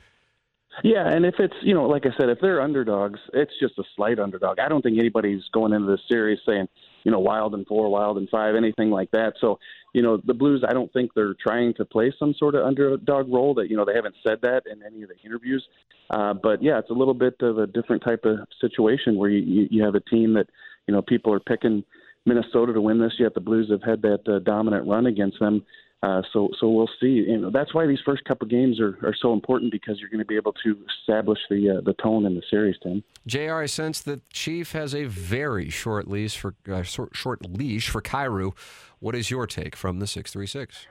[0.84, 3.84] Yeah, and if it's you know, like I said, if they're underdogs, it's just a
[3.96, 4.60] slight underdog.
[4.60, 6.68] I don't think anybody's going into this series saying,
[7.04, 9.34] you know, wild and four, wild and five, anything like that.
[9.42, 9.60] So,
[9.94, 13.32] you know, the Blues, I don't think they're trying to play some sort of underdog
[13.32, 13.54] role.
[13.54, 15.66] That you know, they haven't said that in any of the interviews.
[16.10, 19.40] Uh, but yeah, it's a little bit of a different type of situation where you
[19.40, 20.48] you, you have a team that
[20.88, 21.84] you know people are picking
[22.26, 23.34] Minnesota to win this yet.
[23.34, 25.64] The Blues have had that uh, dominant run against them.
[26.04, 27.26] Uh, so, so we'll see.
[27.28, 30.20] You know, that's why these first couple games are, are so important because you're going
[30.20, 32.76] to be able to establish the uh, the tone in the series.
[32.82, 33.54] Tim, Jr.
[33.54, 38.02] I sense that Chief has a very short leash for uh, short, short leash for
[38.02, 38.54] Kyrou.
[39.00, 40.88] What is your take from the six three six?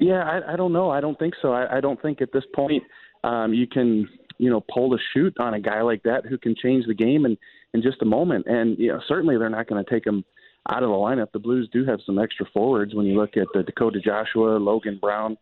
[0.00, 0.90] Yeah, I, I don't know.
[0.90, 1.52] I don't think so.
[1.52, 2.82] I, I don't think at this point
[3.22, 6.56] um, you can you know pull the chute on a guy like that who can
[6.60, 7.36] change the game in
[7.74, 8.46] in just a moment.
[8.46, 10.24] And you know, certainly they're not going to take him
[10.70, 11.32] out of the lineup.
[11.32, 14.98] The Blues do have some extra forwards when you look at the Dakota Joshua, Logan
[15.00, 15.36] Brown,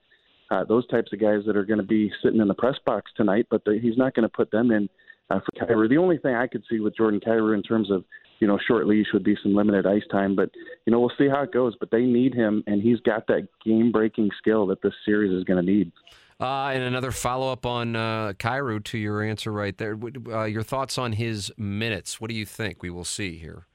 [0.50, 3.10] uh, those types of guys that are going to be sitting in the press box
[3.16, 3.46] tonight.
[3.50, 4.88] But the, he's not going to put them in
[5.30, 5.88] uh, for Kyrou.
[5.88, 8.04] The only thing I could see with Jordan Kyrou in terms of
[8.40, 10.36] you know short leash would be some limited ice time.
[10.36, 10.50] But
[10.86, 11.74] you know we'll see how it goes.
[11.78, 15.64] But they need him, and he's got that game-breaking skill that this series is going
[15.64, 15.92] to need.
[16.40, 19.96] Uh, and another follow up on uh, Kyrou to your answer right there.
[20.28, 22.20] Uh, your thoughts on his minutes?
[22.20, 23.66] What do you think we will see here?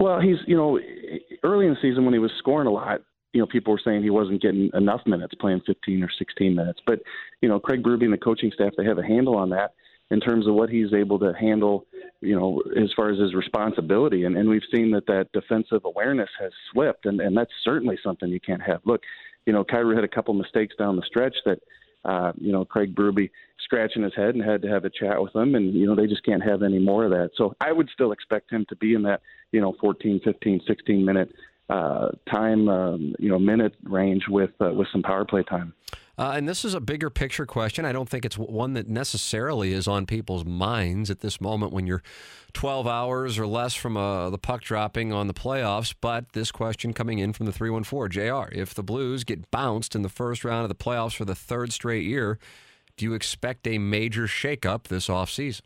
[0.00, 0.78] Well, he's you know
[1.42, 3.02] early in the season when he was scoring a lot,
[3.32, 6.80] you know people were saying he wasn't getting enough minutes, playing 15 or 16 minutes.
[6.86, 7.00] But
[7.40, 9.74] you know Craig Berube and the coaching staff they have a handle on that
[10.10, 11.86] in terms of what he's able to handle,
[12.20, 14.24] you know, as far as his responsibility.
[14.24, 18.28] And, and we've seen that that defensive awareness has slipped, and, and that's certainly something
[18.28, 18.80] you can't have.
[18.84, 19.02] Look,
[19.46, 21.58] you know, Kyrou had a couple mistakes down the stretch that,
[22.04, 23.30] uh, you know, Craig Berube
[23.64, 26.06] scratching his head and had to have a chat with him, and you know they
[26.06, 27.30] just can't have any more of that.
[27.34, 29.22] So I would still expect him to be in that,
[29.54, 31.32] you know, 14, 15, 16 minute
[31.70, 35.72] uh, time, um, you know, minute range with uh, with some power play time.
[36.16, 37.84] Uh, and this is a bigger picture question.
[37.84, 41.86] I don't think it's one that necessarily is on people's minds at this moment when
[41.88, 42.02] you're
[42.52, 45.92] 12 hours or less from uh, the puck dropping on the playoffs.
[46.00, 48.52] But this question coming in from the 314 JR.
[48.52, 51.72] If the Blues get bounced in the first round of the playoffs for the third
[51.72, 52.38] straight year,
[52.96, 55.62] do you expect a major shakeup this offseason?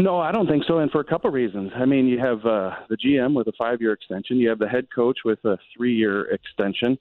[0.00, 1.72] No, I don't think so, and for a couple of reasons.
[1.76, 4.38] I mean, you have uh, the GM with a five-year extension.
[4.38, 6.98] You have the head coach with a three-year extension.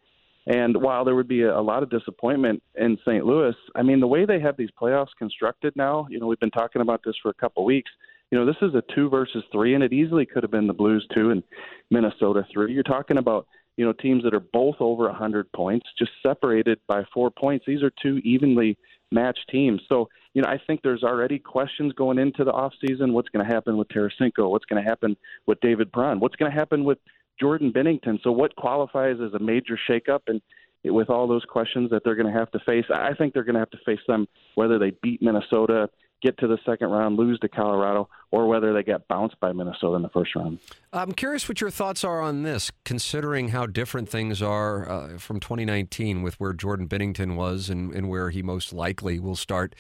[0.47, 3.25] And while there would be a, a lot of disappointment in St.
[3.25, 6.51] Louis, I mean, the way they have these playoffs constructed now, you know, we've been
[6.51, 7.89] talking about this for a couple weeks.
[8.31, 10.73] You know, this is a two versus three, and it easily could have been the
[10.73, 11.41] Blues two and
[11.89, 12.73] Minnesota three.
[12.73, 17.05] You're talking about you know teams that are both over 100 points, just separated by
[17.13, 17.63] four points.
[17.65, 18.77] These are two evenly
[19.11, 19.81] matched teams.
[19.89, 23.13] So you know, I think there's already questions going into the off season.
[23.13, 24.49] What's going to happen with Tarasenko?
[24.49, 25.17] What's going to happen
[25.47, 26.19] with David Perron?
[26.19, 26.99] What's going to happen with
[27.39, 28.21] Jordan Binnington?
[28.23, 30.21] So what qualifies as a major shakeup?
[30.27, 30.41] And
[30.83, 33.55] with all those questions that they're going to have to face, I think they're going
[33.55, 35.89] to have to face them whether they beat Minnesota,
[36.21, 39.95] get to the second round, lose to Colorado, or whether they get bounced by Minnesota
[39.95, 40.59] in the first round.
[40.91, 45.39] I'm curious what your thoughts are on this, considering how different things are uh, from
[45.39, 49.75] 2019 with where Jordan Binnington was and, and where he most likely will start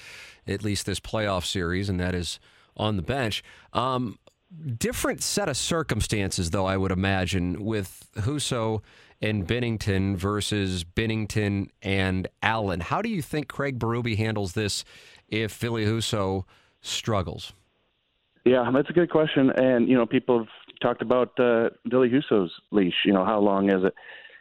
[0.47, 2.39] at least this playoff series, and that is
[2.77, 3.43] on the bench.
[3.73, 4.17] Um,
[4.77, 8.81] different set of circumstances, though, I would imagine, with Husso
[9.21, 12.79] and Binnington versus Binnington and Allen.
[12.79, 14.85] How do you think Craig Berube handles this
[15.31, 16.43] if Ville Husso
[16.81, 17.53] struggles?
[18.45, 19.51] Yeah, that's a good question.
[19.51, 20.47] And, you know, people have
[20.81, 22.93] talked about uh, Ville Husso's leash.
[23.05, 23.93] You know, how long is it?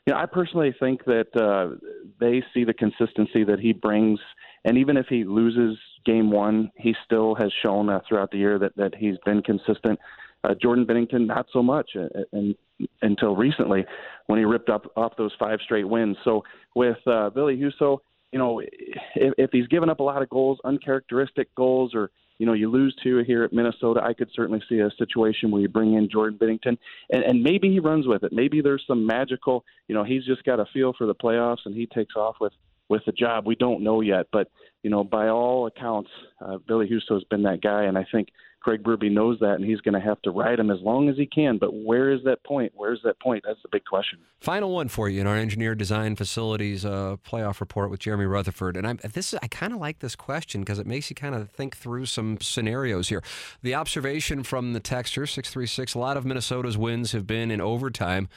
[0.06, 1.76] You know, I personally think that uh,
[2.20, 4.18] they see the consistency that he brings.
[4.64, 8.58] And even if he loses game one, he still has shown uh, throughout the year
[8.58, 9.98] that, that he's been consistent.
[10.44, 12.54] Uh, Jordan Binnington, not so much, uh, and
[13.02, 13.84] until recently
[14.26, 16.16] when he ripped up off those five straight wins.
[16.24, 16.44] So
[16.76, 17.98] with uh, Ville Husso,
[18.32, 22.46] you know, if, if he's given up a lot of goals, uncharacteristic goals, or you
[22.46, 25.68] know, you lose two here at Minnesota, I could certainly see a situation where you
[25.68, 26.78] bring in Jordan Binnington,
[27.10, 28.32] and, and maybe he runs with it.
[28.32, 31.74] Maybe there's some magical, you know, he's just got a feel for the playoffs, and
[31.74, 32.52] he takes off with
[32.88, 33.46] with the job.
[33.46, 34.48] We don't know yet, but
[34.82, 36.10] you know, by all accounts,
[36.40, 38.28] uh, Billy Husso has been that guy, and I think
[38.60, 41.16] Craig Berube knows that, and he's going to have to ride him as long as
[41.16, 41.58] he can.
[41.58, 42.72] But where is that point?
[42.74, 43.44] Where's that point?
[43.46, 44.18] That's the big question.
[44.40, 48.76] Final one for you in our engineer design facilities uh, playoff report with Jeremy Rutherford,
[48.76, 51.34] and I'm this is I kind of like this question because it makes you kind
[51.34, 53.22] of think through some scenarios here.
[53.62, 57.50] The observation from the texture six three six: a lot of Minnesota's wins have been
[57.50, 58.28] in overtime.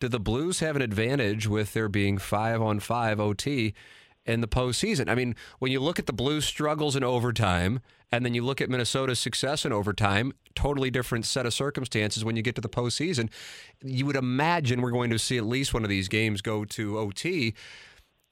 [0.00, 3.74] Do the Blues have an advantage with there being five on five OT?
[4.28, 5.08] In the postseason.
[5.08, 8.60] I mean, when you look at the Blues' struggles in overtime, and then you look
[8.60, 12.68] at Minnesota's success in overtime, totally different set of circumstances when you get to the
[12.68, 13.30] postseason.
[13.82, 16.98] You would imagine we're going to see at least one of these games go to
[16.98, 17.54] OT.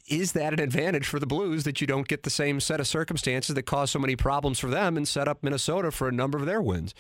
[0.09, 2.87] Is that an advantage for the Blues that you don't get the same set of
[2.87, 6.39] circumstances that cause so many problems for them and set up Minnesota for a number
[6.39, 6.95] of their wins?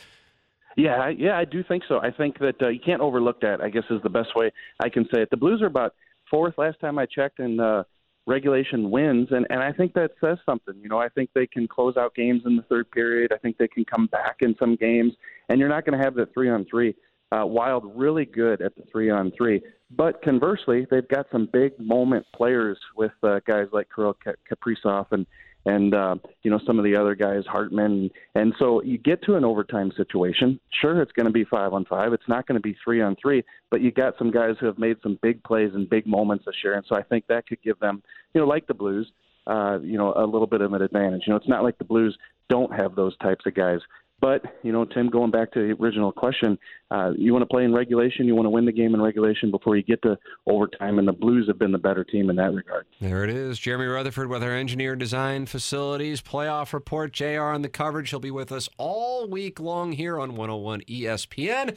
[0.77, 2.01] Yeah, yeah, I do think so.
[2.01, 3.63] I think that uh, you can't overlook that.
[3.63, 5.31] I guess is the best way I can say it.
[5.31, 5.95] The Blues are about
[6.31, 7.85] fourth last time I checked in uh,
[8.27, 10.75] regulation wins, and and I think that says something.
[10.83, 13.33] You know, I think they can close out games in the third period.
[13.33, 15.12] I think they can come back in some games,
[15.49, 16.95] and you're not going to have the three on three.
[17.33, 19.61] Uh, Wild really good at the three on three,
[19.91, 24.17] but conversely, they've got some big moment players with uh, guys like Kirill
[24.51, 25.27] Kaprizov and
[25.67, 29.35] and uh, you know some of the other guys, Hartman, and so you get to
[29.35, 30.59] an overtime situation.
[30.81, 32.13] Sure, it's going to be five on five.
[32.13, 34.79] It's not going to be three on three, but you got some guys who have
[34.79, 37.61] made some big plays and big moments this year, and so I think that could
[37.63, 38.03] give them,
[38.33, 39.11] you know, like the Blues,
[39.47, 41.25] uh, you know, a little bit of an advantage.
[41.27, 42.17] You know, it's not like the Blues
[42.49, 43.81] don't have those types of guys.
[44.21, 46.59] But you know, Tim, going back to the original question,
[46.91, 48.27] uh, you want to play in regulation.
[48.27, 51.13] You want to win the game in regulation before you get to overtime, and the
[51.13, 52.87] Blues have been the better team in that regard.
[53.01, 57.13] There it is, Jeremy Rutherford with our engineer design facilities playoff report.
[57.13, 57.43] Jr.
[57.43, 58.11] on the coverage.
[58.11, 61.77] He'll be with us all week long here on 101 ESPN,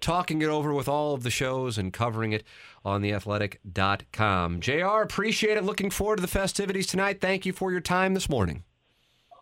[0.00, 2.44] talking it over with all of the shows and covering it
[2.84, 4.60] on theathletic.com.
[4.60, 5.02] Jr.
[5.02, 5.64] Appreciate it.
[5.64, 7.20] Looking forward to the festivities tonight.
[7.20, 8.64] Thank you for your time this morning.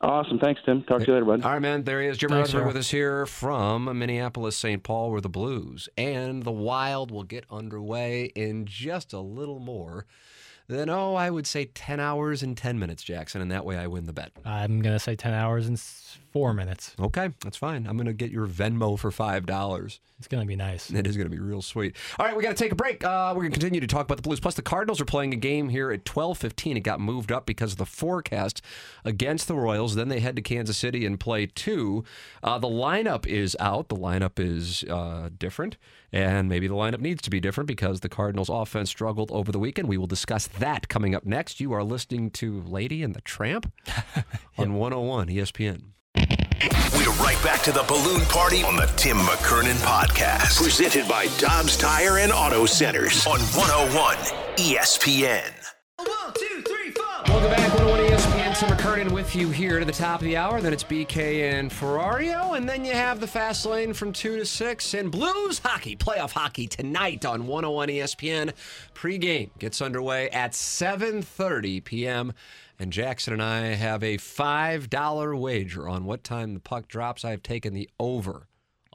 [0.00, 0.38] Awesome.
[0.38, 0.82] Thanks, Tim.
[0.84, 1.42] Talk to you later, bud.
[1.42, 1.82] All right, man.
[1.82, 2.18] There he is.
[2.18, 4.82] Jim Rutherford with us here from Minneapolis, St.
[4.82, 10.06] Paul, where the Blues and the Wild will get underway in just a little more
[10.68, 13.86] then oh, I would say 10 hours and 10 minutes, Jackson, and that way I
[13.86, 14.32] win the bet.
[14.44, 16.94] I'm going to say 10 hours and four minutes.
[17.00, 17.86] Okay, that's fine.
[17.86, 19.98] I'm going to get your Venmo for $5.
[20.18, 20.90] It's going to be nice.
[20.90, 21.96] It is going to be real sweet.
[22.18, 23.04] All right, we got to take a break.
[23.04, 24.40] Uh, we're going to continue to talk about the Blues.
[24.40, 26.76] Plus, the Cardinals are playing a game here at 12:15.
[26.76, 28.60] It got moved up because of the forecast
[29.04, 29.94] against the Royals.
[29.94, 32.04] Then they head to Kansas City and play two.
[32.42, 33.88] Uh, the lineup is out.
[33.88, 35.76] The lineup is uh, different.
[36.12, 39.58] And maybe the lineup needs to be different because the Cardinals' offense struggled over the
[39.58, 39.88] weekend.
[39.88, 41.60] We will discuss that coming up next.
[41.60, 43.70] You are listening to Lady and the Tramp
[44.58, 45.82] on 101 ESPN.
[46.96, 51.76] We're right back to the balloon party on the Tim McKernan podcast, presented by Dobbs
[51.76, 54.16] Tire and Auto Centers on 101
[54.56, 55.52] ESPN.
[55.98, 57.04] One, two, three, four.
[57.28, 58.07] Welcome back, 101
[58.58, 60.60] Tim McKernan with you here to the top of the hour.
[60.60, 62.56] Then it's BK and Ferrario.
[62.56, 64.94] And then you have the fast lane from 2 to 6.
[64.94, 68.52] And Blues hockey, playoff hockey tonight on 101 ESPN.
[68.94, 72.32] Pre-game gets underway at 7.30 p.m.
[72.80, 77.24] And Jackson and I have a $5 wager on what time the puck drops.
[77.24, 78.47] I have taken the over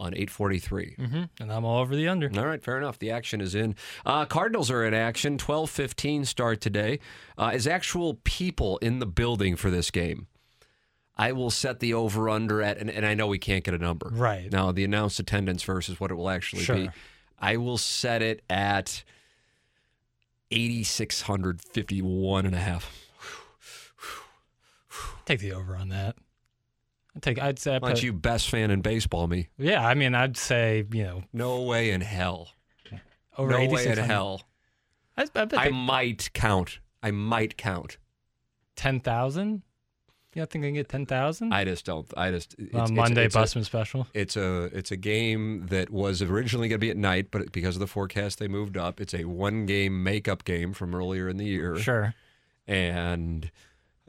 [0.04, 0.96] on 843.
[1.00, 1.24] Mm-hmm.
[1.40, 2.30] And I'm all over the under.
[2.38, 3.00] All right, fair enough.
[3.00, 3.76] The action is in.
[4.06, 5.38] Uh, Cardinals are in action.
[5.38, 7.00] 12:15 start today.
[7.38, 10.28] Uh, is actual people in the building for this game?
[11.16, 13.78] I will set the over under at, and, and, I know we can't get a
[13.78, 14.10] number.
[14.12, 14.52] Right.
[14.52, 16.76] Now, the announced attendance versus what it will actually sure.
[16.76, 16.90] be.
[17.40, 19.04] I will set it at
[20.50, 22.92] 8,651 and a half.
[25.26, 26.16] Take the over on that.
[27.16, 27.42] I'd take.
[27.42, 27.80] I'd say.
[27.80, 29.50] Don't you best fan in baseball me?
[29.58, 31.24] Yeah, I mean, I'd say you know.
[31.32, 32.50] No way in hell.
[33.38, 34.44] Over no way in hell.
[35.18, 36.80] I, I, I might count.
[37.02, 37.98] I might count.
[38.76, 39.64] Ten thousand.
[40.34, 41.54] You don't think I can get ten thousand?
[41.54, 42.12] I just don't.
[42.18, 44.08] I just it's, uh, Monday it's, it's Busman special.
[44.16, 47.76] It's a it's a game that was originally going to be at night, but because
[47.76, 49.00] of the forecast, they moved up.
[49.00, 51.78] It's a one game makeup game from earlier in the year.
[51.78, 52.16] Sure.
[52.68, 53.52] And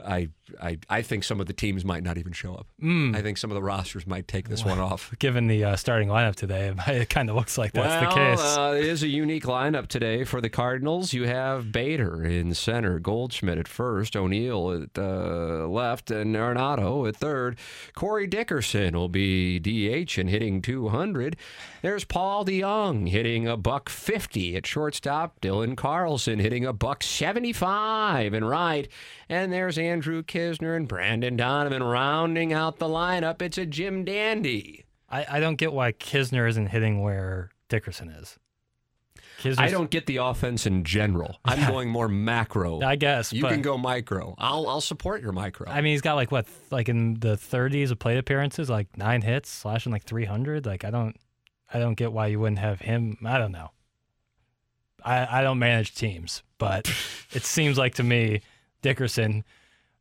[0.03, 0.29] I,
[0.61, 2.67] I I think some of the teams might not even show up.
[2.83, 3.15] Mm.
[3.15, 5.15] I think some of the rosters might take this well, one off.
[5.19, 8.57] Given the uh, starting lineup today, it kind of looks like that's well, the case.
[8.57, 11.13] Uh, it is a unique lineup today for the Cardinals.
[11.13, 17.17] You have Bader in center, Goldschmidt at first, O'Neill at uh, left, and Arenado at
[17.17, 17.57] third.
[17.95, 21.37] Corey Dickerson will be DH and hitting 200.
[21.83, 25.41] There's Paul DeJong hitting a buck 50 at shortstop.
[25.41, 28.89] Dylan Carlson hitting a buck 75 and right.
[29.29, 33.41] And there's Andrew Knizner and Brendan Donovan rounding out the lineup.
[33.43, 34.85] It's a Jim Dandy.
[35.09, 38.39] I, I don't get why Knizner isn't hitting where Dickerson is.
[39.39, 41.39] Kids I don't get the offense in general.
[41.45, 42.81] I'm going more macro.
[42.81, 44.35] I guess, you can go micro.
[44.39, 45.71] I'll I'll support your micro.
[45.71, 49.23] I mean, he's got like what, like in the 30s of plate appearances, like nine
[49.23, 50.67] hits, slashing like 300.
[50.67, 51.17] Like I don't,
[51.73, 53.19] I don't get why you wouldn't have him.
[53.25, 53.71] I don't know.
[55.05, 56.89] I I don't manage teams, but
[57.33, 58.41] it seems like to me,
[58.85, 59.43] Dickerson,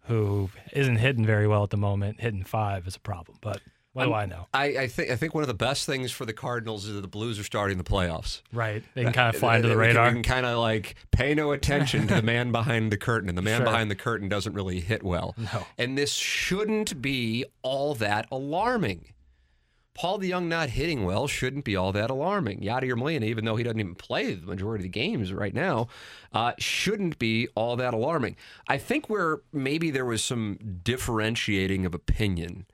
[0.08, 3.38] who isn't hitting very well at the moment, hitting five is a problem.
[3.42, 3.62] But
[3.94, 4.48] what do I know?
[4.54, 7.02] I, I think I think one of the best things for the Cardinals is that
[7.02, 8.42] the Blues are starting the playoffs.
[8.52, 8.84] Right?
[8.94, 10.08] They can kind of fly under the We can- radar.
[10.08, 13.38] We can kind of like pay no attention to the man behind the curtain, and
[13.38, 13.66] the man Sure.
[13.66, 15.34] behind the curtain doesn't really hit well.
[15.38, 15.66] No.
[15.78, 19.06] And this shouldn't be all that alarming.
[19.96, 22.62] Paul DeJong not hitting well shouldn't be all that alarming.
[22.62, 25.88] Yadier Molina, even though he doesn't even play the majority of the games right now,
[26.34, 28.36] uh, shouldn't be all that alarming.
[28.68, 32.66] I think where maybe there was some differentiating of opinion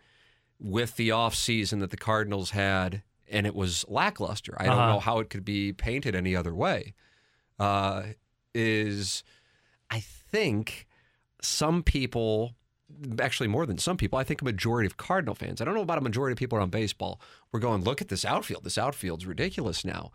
[0.59, 4.55] with the offseason that the Cardinals had, and it was lackluster.
[4.57, 4.93] I don't Uh-huh.
[4.93, 6.93] know how it could be painted any other way.
[7.59, 8.03] Uh,
[8.55, 9.24] is
[9.91, 10.88] I think
[11.41, 12.55] some people,
[13.19, 15.81] actually more than some people, I think a majority of Cardinal fans, I don't know
[15.81, 17.19] about a majority of people around baseball,
[17.51, 18.63] were going, look at this outfield.
[18.63, 20.11] This outfield's ridiculous now.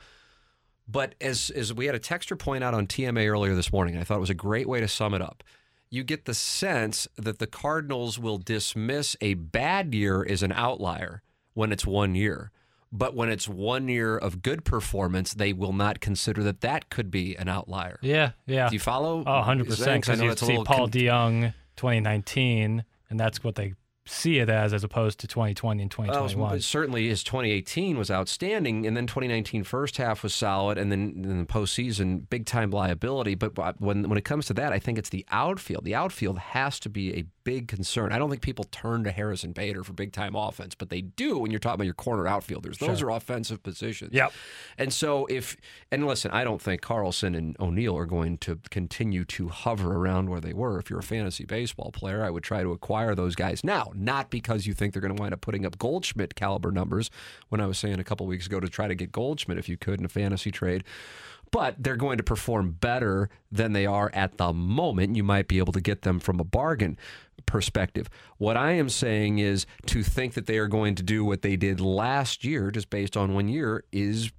[0.87, 4.05] But as as we had a texter point out on TMA earlier this morning, I
[4.05, 5.43] thought it was a great way to sum it up.
[5.89, 11.23] You get the sense that the Cardinals will dismiss a bad year as an outlier
[11.55, 12.51] when it's one year.
[12.93, 17.11] But when it's one year of good performance, they will not consider that that could
[17.11, 17.99] be an outlier.
[18.03, 18.69] yeah, yeah.
[18.69, 19.25] Do you follow?
[19.27, 19.91] Oh, 100 Because percent.
[19.91, 23.75] I Because know you see Paul con- DeJong 2019, and that's what they
[24.07, 26.61] see it as, as opposed to 2020 and Well, 2021.
[26.61, 31.39] certainly his 2018 was outstanding, and then 2019 first half was solid, and then in
[31.39, 33.35] the postseason, big time liability.
[33.35, 35.85] But when when it comes to that, I think it's the outfield.
[35.85, 38.11] The outfield has to be a big concern.
[38.13, 41.39] I don't think people turn to Harrison Bader for big time offense, but they do
[41.39, 42.79] when you're talking about your corner outfielders.
[42.79, 43.11] Those Sure.
[43.11, 44.13] are offensive positions.
[44.13, 44.33] Yep.
[44.79, 45.57] And so if
[45.91, 50.31] and listen, I don't think Carlson and O'Neill are going to continue to hover around
[50.31, 50.79] where they were.
[50.79, 54.31] If you're a fantasy baseball player, I would try to acquire those guys now, not
[54.31, 57.11] because you think they're going to wind up putting up Goldschmidt caliber numbers.
[57.51, 59.77] When I was saying a couple weeks ago to try to get Goldschmidt if you
[59.77, 60.85] could in a fantasy trade.
[61.51, 65.15] But they're going to perform better than they are at the moment.
[65.15, 66.99] You might be able to get them from a bargain
[67.47, 68.09] perspective.
[68.39, 71.57] What I am saying is to think that they are going to do what they
[71.57, 74.31] did last year, just based on one year, is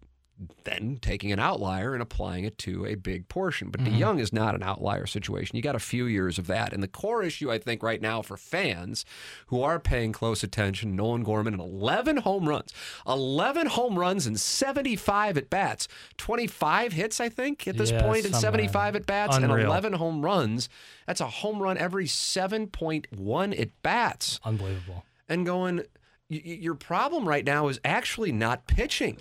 [0.66, 3.70] then taking an outlier and applying it to a big portion.
[3.70, 5.56] But DeJong is not an outlier situation.
[5.56, 6.74] You got a few years of that.
[6.74, 9.06] And the core issue, I think, right now for fans
[9.48, 12.74] who are paying close attention, Nolan Gorman and 11 home runs,
[13.08, 18.26] 11 home runs and 75 at bats, 25 hits, I think, at this Yeah, point,
[18.26, 20.68] and uh, 75 at bats, and 11 home runs.
[21.08, 25.06] That's a home run every 7.1 at bats Unbelievable.
[25.30, 25.84] and going,
[26.28, 29.18] your problem right now is actually not pitching.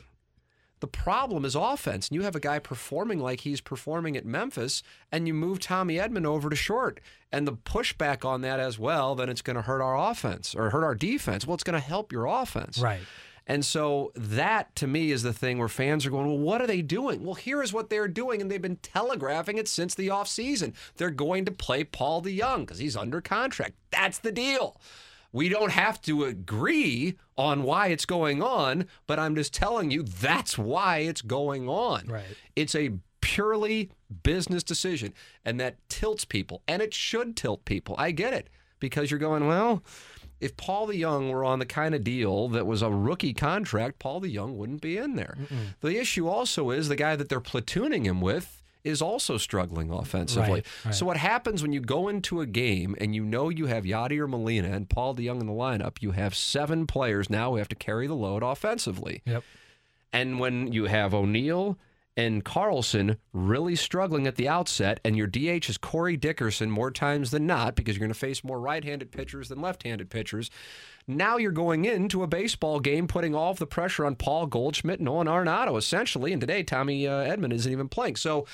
[0.80, 2.08] The problem is offense.
[2.08, 5.96] And you have a guy performing like he's performing at Memphis, and you move Tommy
[5.96, 7.00] Edman over to short.
[7.32, 10.70] And the pushback on that as well, then it's going to hurt our offense or
[10.70, 11.46] hurt our defense.
[11.46, 12.78] Well, it's going to help your offense.
[12.78, 13.00] Right.
[13.46, 16.66] And so that to me is the thing where fans are going, well, what are
[16.66, 17.24] they doing?
[17.24, 20.74] Well, here is what they're doing, and they've been telegraphing it since the offseason.
[20.96, 23.74] They're going to play Paul DeJong because he's under contract.
[23.90, 24.80] That's the deal.
[25.35, 30.05] We don't have to agree on why it's going on, but I'm just telling you
[30.05, 32.07] that's why it's going on.
[32.07, 32.24] Right.
[32.55, 33.91] It's a purely
[34.22, 35.12] business decision,
[35.45, 37.97] and that tilts people, and it should tilt people.
[37.99, 39.82] I get it because you're going, well,
[40.41, 44.20] if Paul DeJong were on the kind of deal that was a rookie contract, Paul
[44.20, 45.37] DeJong wouldn't be in there.
[45.80, 50.51] The issue also is the guy that they're platooning him with is also struggling offensively.
[50.51, 50.95] Right, right.
[50.95, 54.28] So what happens when you go into a game and you know you have Yadier
[54.28, 57.74] Molina and Paul DeJong in the lineup, you have seven players now who have to
[57.74, 59.22] carry the load offensively.
[59.24, 59.43] Yep.
[60.12, 61.78] And when you have O'Neill
[62.16, 67.32] and Carlson really struggling at the outset, and your DH is Corey Dickerson more times
[67.32, 70.51] than not, because you're going to face more right handed pitchers than left handed pitchers.
[71.07, 75.00] Now you're going into a baseball game putting all of the pressure on Paul Goldschmidt
[75.00, 76.32] and Nolan Arenado, essentially.
[76.32, 78.16] And today, Tommy uh, Edman isn't even playing.
[78.16, 78.46] So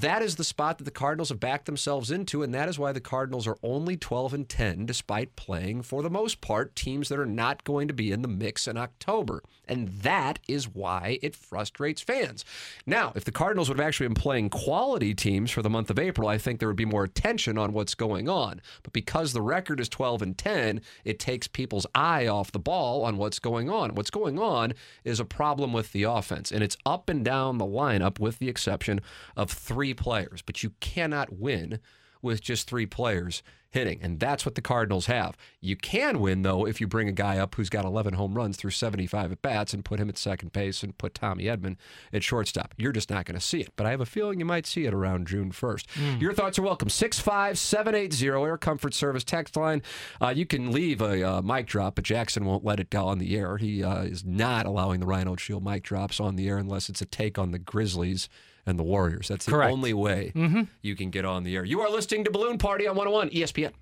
[0.00, 2.92] that is the spot that the Cardinals have backed themselves into, and that is why
[2.92, 7.18] the Cardinals are only 12 and 10, despite playing, for the most part, teams that
[7.18, 9.42] are not going to be in the mix in October.
[9.66, 12.44] And that is why it frustrates fans.
[12.84, 15.98] Now, if the Cardinals would have actually been playing quality teams for the month of
[15.98, 18.60] April, I think there would be more attention on what's going on.
[18.82, 23.04] But because the record is 12 and 10, it takes people's eye off the ball
[23.04, 23.94] on what's going on.
[23.94, 24.74] What's going on
[25.04, 28.48] is a problem with the offense, and it's up and down the lineup with the
[28.48, 29.00] exception
[29.36, 30.42] of three players.
[30.42, 31.78] But you cannot win
[32.22, 33.42] with just three players
[33.76, 35.36] hitting, and that's what the Cardinals have.
[35.60, 38.56] You can win though if you bring a guy up who's got 11 home runs
[38.56, 41.76] through 75 at bats and put him at second base and put Tommy Edman
[42.10, 42.74] at shortstop.
[42.78, 44.86] You're just not going to see it, but I have a feeling you might see
[44.86, 46.20] it around June 1st.
[46.20, 46.88] Your thoughts are welcome.
[46.88, 49.82] 65780 Air Comfort Service text line.
[50.22, 53.18] Uh, you can leave a uh, mic drop, but Jackson won't let it go on
[53.18, 53.58] the air.
[53.58, 57.02] He uh, is not allowing the Rhino Shield mic drops on the air unless it's
[57.02, 58.30] a take on the Grizzlies
[58.66, 59.28] and the Warriors.
[59.28, 59.72] That's the Correct.
[59.72, 60.62] only way mm-hmm.
[60.82, 61.64] you can get on the air.
[61.64, 63.72] You are listening to Balloon Party on 101 ESPN.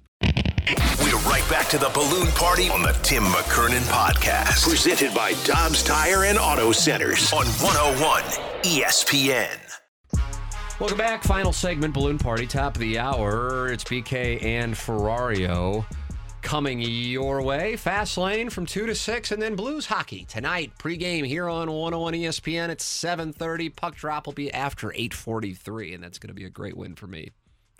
[1.02, 4.66] We're right back to the balloon party on the Tim McKernan podcast.
[4.66, 8.22] Presented by Dobbs Tire and Auto Centers on 101
[8.62, 9.58] ESPN.
[10.80, 11.22] Welcome back.
[11.22, 13.70] Final segment, Balloon Party, top of the hour.
[13.70, 15.84] It's BK and Ferrario
[16.44, 17.74] coming your way.
[17.74, 20.72] Fast lane from 2 to 6, and then Blues hockey tonight.
[20.78, 23.74] Pregame here on 101 ESPN at 7.30.
[23.74, 27.06] Puck drop will be after 8.43, and that's going to be a great win for
[27.06, 27.30] me.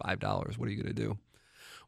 [0.05, 0.59] $5.
[0.59, 1.19] What are you going to do?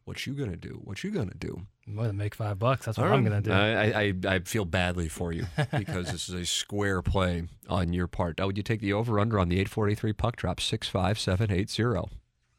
[0.04, 0.80] What you going to do?
[0.84, 1.62] What you going to do?
[1.88, 2.86] I'm gonna make five bucks.
[2.86, 3.52] That's what I'm gonna do.
[3.52, 5.46] I, I, I feel badly for you
[5.78, 8.38] because this is a square play on your part.
[8.38, 12.16] Now, would you take the over under on the 843 puck drop 65780?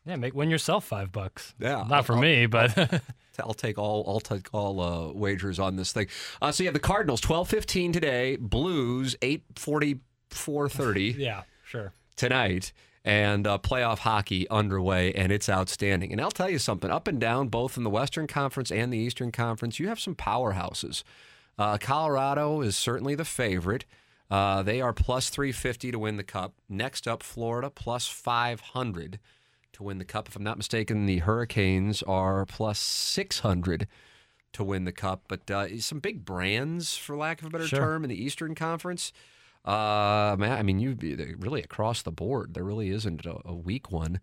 [0.07, 1.53] Yeah, make win yourself five bucks.
[1.59, 3.01] Yeah, not for I'll- me, but
[3.39, 6.07] I'll take all I'll take all uh, wagers on this thing.
[6.41, 11.91] Uh, so you have the Cardinals 12:15 today, Blues 8:44:30 yeah, sure.
[12.15, 12.71] tonight,
[13.05, 16.11] and uh, playoff hockey underway, and it's outstanding.
[16.11, 18.97] And I'll tell you something: up and down, both in the Western Conference and the
[18.97, 21.03] Eastern Conference, you have some powerhouses.
[21.59, 23.85] Uh, Colorado is certainly the favorite.
[24.29, 26.53] Uh, they are plus 350 to win the cup.
[26.67, 29.19] Next up, Florida plus 500
[29.77, 30.27] to win the cup.
[30.27, 33.87] If I'm not mistaken, the Hurricanes are plus 600
[34.53, 35.23] to win the cup.
[35.27, 37.79] But uh, some big brands, for lack of a better Sure.
[37.79, 39.13] term, in the Eastern Conference.
[39.63, 40.97] Uh, man, I mean, you
[41.37, 42.53] really across the board.
[42.53, 44.19] There really isn't a, a weak one.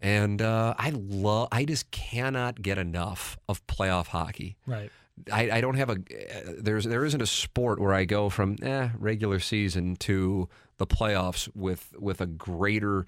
[0.00, 1.48] And uh, I love.
[1.52, 4.56] I just cannot get enough of playoff hockey.
[4.66, 4.90] Right.
[5.32, 5.98] I, I don't have a
[6.58, 10.48] there's there isn't a sport where I go from eh, regular season to
[10.78, 13.06] the playoffs with with a greater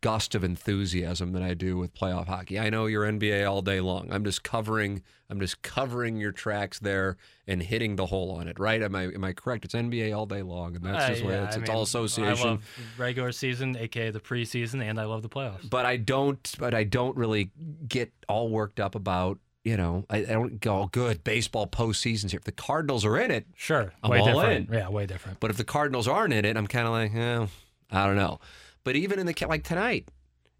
[0.00, 2.58] gust of enthusiasm than I do with playoff hockey.
[2.58, 4.12] I know you're NBA all day long.
[4.12, 7.16] I'm just covering I'm just covering your tracks there
[7.46, 8.58] and hitting the hole on it.
[8.58, 8.82] Right?
[8.82, 9.64] Am I am I correct?
[9.64, 12.46] It's NBA all day long, and that's Uh, just yeah, it's, it's mean, all association.
[12.46, 12.64] I love
[12.98, 15.70] regular season, aka the preseason, and I love the playoffs.
[15.70, 16.54] but I don't.
[16.58, 17.52] But I don't really
[17.88, 19.38] get all worked up about.
[19.64, 22.38] You know, I, I don't go good baseball postseasons here.
[22.38, 24.70] If the Cardinals are in it, Sure, I'm way all different.
[24.70, 24.74] in.
[24.74, 25.38] Yeah, way different.
[25.38, 27.46] But if the Cardinals aren't in it, I'm kind of like, eh,
[27.90, 28.40] I don't know.
[28.84, 30.08] But even in the like tonight,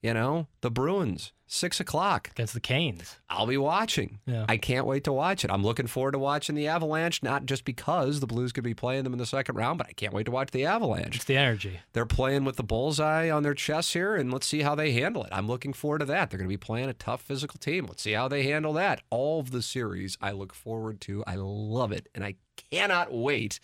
[0.03, 2.29] you know, the Bruins, six o'clock.
[2.31, 3.19] Against the Canes.
[3.29, 4.19] I'll be watching.
[4.25, 4.47] Yeah.
[4.49, 5.51] I can't wait to watch it.
[5.51, 9.05] I'm looking forward to watching the Avalanche, not just because the Blues could be playing
[9.05, 11.17] them in the second round, but I can't wait to watch the Avalanche.
[11.17, 11.81] It's the energy.
[11.93, 15.25] They're playing with the bullseye on their chest here, and let's see how they handle
[15.25, 15.31] it.
[15.33, 16.31] I'm looking forward to that.
[16.31, 17.87] They're going to be playing a tough physical team.
[17.87, 19.03] Let's see how they handle that.
[19.11, 21.23] All of the series I look forward to.
[21.27, 22.37] I love it, and I
[22.71, 23.61] cannot wait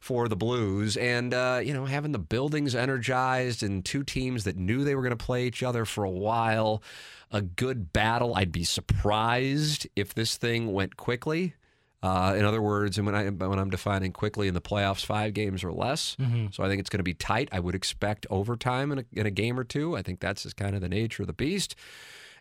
[0.00, 0.96] for the Blues.
[0.96, 5.02] And, uh, you know, having the buildings energized and two teams that knew they were
[5.02, 6.82] going to play each other for a while,
[7.30, 8.34] a good battle.
[8.34, 11.54] I'd be surprised if this thing went quickly.
[12.00, 15.34] Uh, in other words, and when I when I'm defining quickly in the playoffs, five
[15.34, 16.16] games or less.
[16.52, 17.48] So I think it's going to be tight.
[17.50, 19.96] I would expect overtime in a, in a game or two.
[19.96, 21.74] I think that's just kind of the nature of the beast.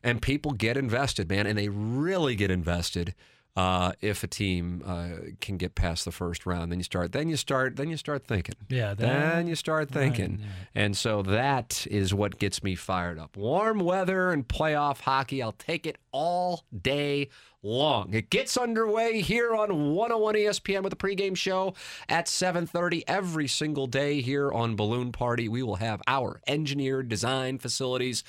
[0.03, 3.15] And people get invested, man, and they really get invested
[3.57, 5.07] uh, if a team uh,
[5.41, 6.71] can get past the first round.
[6.71, 7.11] Then you start.
[7.11, 7.75] Then you start.
[7.75, 8.53] Then you start thinking.
[8.69, 10.39] Yeah, Then then- you start thinking.
[10.75, 13.35] And so that is what gets me fired up.
[13.35, 15.41] Warm weather and playoff hockey.
[15.41, 17.29] I'll take it all day
[17.61, 18.11] long.
[18.11, 21.75] It gets underway here on 101 ESPN with a pregame show
[22.09, 25.47] at 7:30 every single day here on Balloon Party.
[25.47, 28.23] We will have our engineered design facilities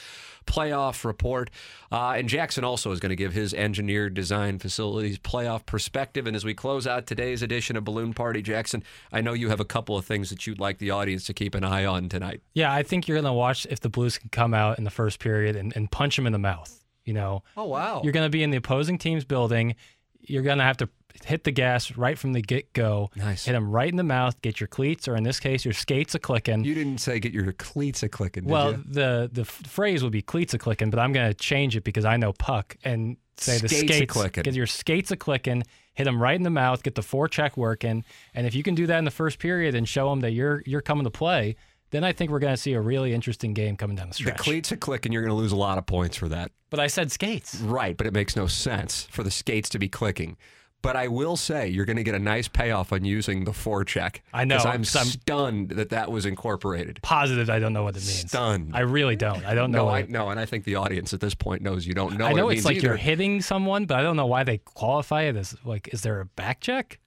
[0.47, 1.49] playoff report.
[1.91, 6.27] Uh, and Jackson also is going to give his engineered design facilities playoff perspective.
[6.27, 8.83] And as we close out today's edition of Balloon Party, Jackson,
[9.13, 11.55] I know you have a couple of things that you'd like the audience to keep
[11.55, 12.43] an eye on tonight.
[12.53, 15.21] Yeah, I think you're gonna watch if the Blues can come out in the first
[15.21, 16.78] period and, and punch him in the mouth.
[17.09, 18.03] You know, Oh, wow.
[18.05, 19.75] you're gonna be in the opposing team's building.
[20.21, 20.91] You're gonna have to
[21.25, 23.09] hit the gas right from the get go.
[23.17, 23.47] Nice.
[23.47, 24.41] Hit them right in the mouth.
[24.43, 26.65] Get your cleats, or in this case, your skates a clicking.
[26.65, 28.85] You didn't say get your cleats a clicking, Well, you?
[28.87, 32.05] the the phrase would be cleats a clicking, but I'm going to change it because
[32.05, 34.43] I know puck and say the Skates skates a-clickin'.
[34.43, 35.63] Get your skates a clicking,
[35.95, 38.05] hit them right in the mouth, get the forecheck working,
[38.35, 40.63] and if you can do that in the first period and show them that you're
[40.67, 41.57] you're coming to play,
[41.91, 44.37] then I think we're going to see a really interesting game coming down the stretch.
[44.37, 46.51] The cleats a clicking, you're going to lose a lot of points for that.
[46.71, 47.57] but I said skates.
[47.61, 50.37] Right, but it makes no sense for the skates to be clicking.
[50.81, 54.21] But I will say you're going to get a nice payoff on using the forecheck.
[54.33, 57.01] I know, I'm I'm- stunned that that was incorporated.
[57.03, 58.29] Positive, I don't know what it means.
[58.29, 58.77] Stunned.
[58.77, 59.45] I really don't.
[59.45, 59.79] I don't know.
[59.79, 61.95] No, what I it- no, and I think the audience at this point knows you
[61.95, 62.27] don't know.
[62.27, 62.87] I know it it's like either.
[62.89, 65.89] you're hitting someone, but I don't know why they qualify it as like.
[65.93, 67.01] Is there a back check?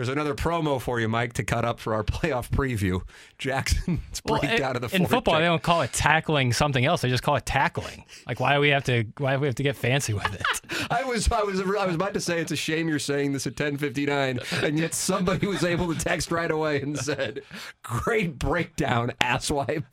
[0.00, 3.02] There's another promo for you, Mike, to cut up for our playoff preview.
[3.36, 7.02] Jackson's Well, breakdown in- of the in football, they don't call it tackling something else.
[7.02, 8.06] They just call it tackling.
[8.26, 9.04] Like, why do we have to?
[9.18, 10.86] Why do we have to get fancy with it?
[10.90, 13.46] I was I was I was about to say it's a shame you're saying this
[13.46, 17.42] at 10:59, and yet somebody was able to text right away and said,
[17.82, 19.84] "Great breakdown, asswipe."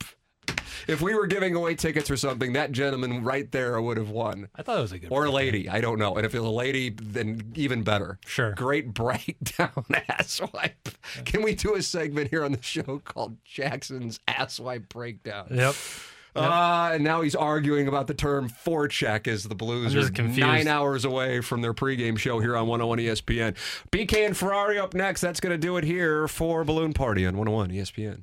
[0.86, 4.48] If we were giving away tickets or something, that gentleman right there would have won.
[4.54, 5.12] I thought it was a good.
[5.12, 6.16] Or a lady, I don't know.
[6.16, 8.18] And if it was a lady, then even better.
[8.26, 8.52] Sure.
[8.52, 10.94] Great breakdown, asswipe.
[11.24, 15.48] Can we do a segment here on the show called Jackson's asswipe breakdown?
[15.50, 15.74] Yep.
[16.36, 20.38] Uh, and now he's arguing about the term forecheck as the Blues are confused.
[20.38, 23.56] nine hours away from their pregame show here on 101 ESPN.
[23.90, 25.20] BK and Ferrario up next.
[25.20, 28.22] That's going to do it here for Balloon Party on 101 ESPN.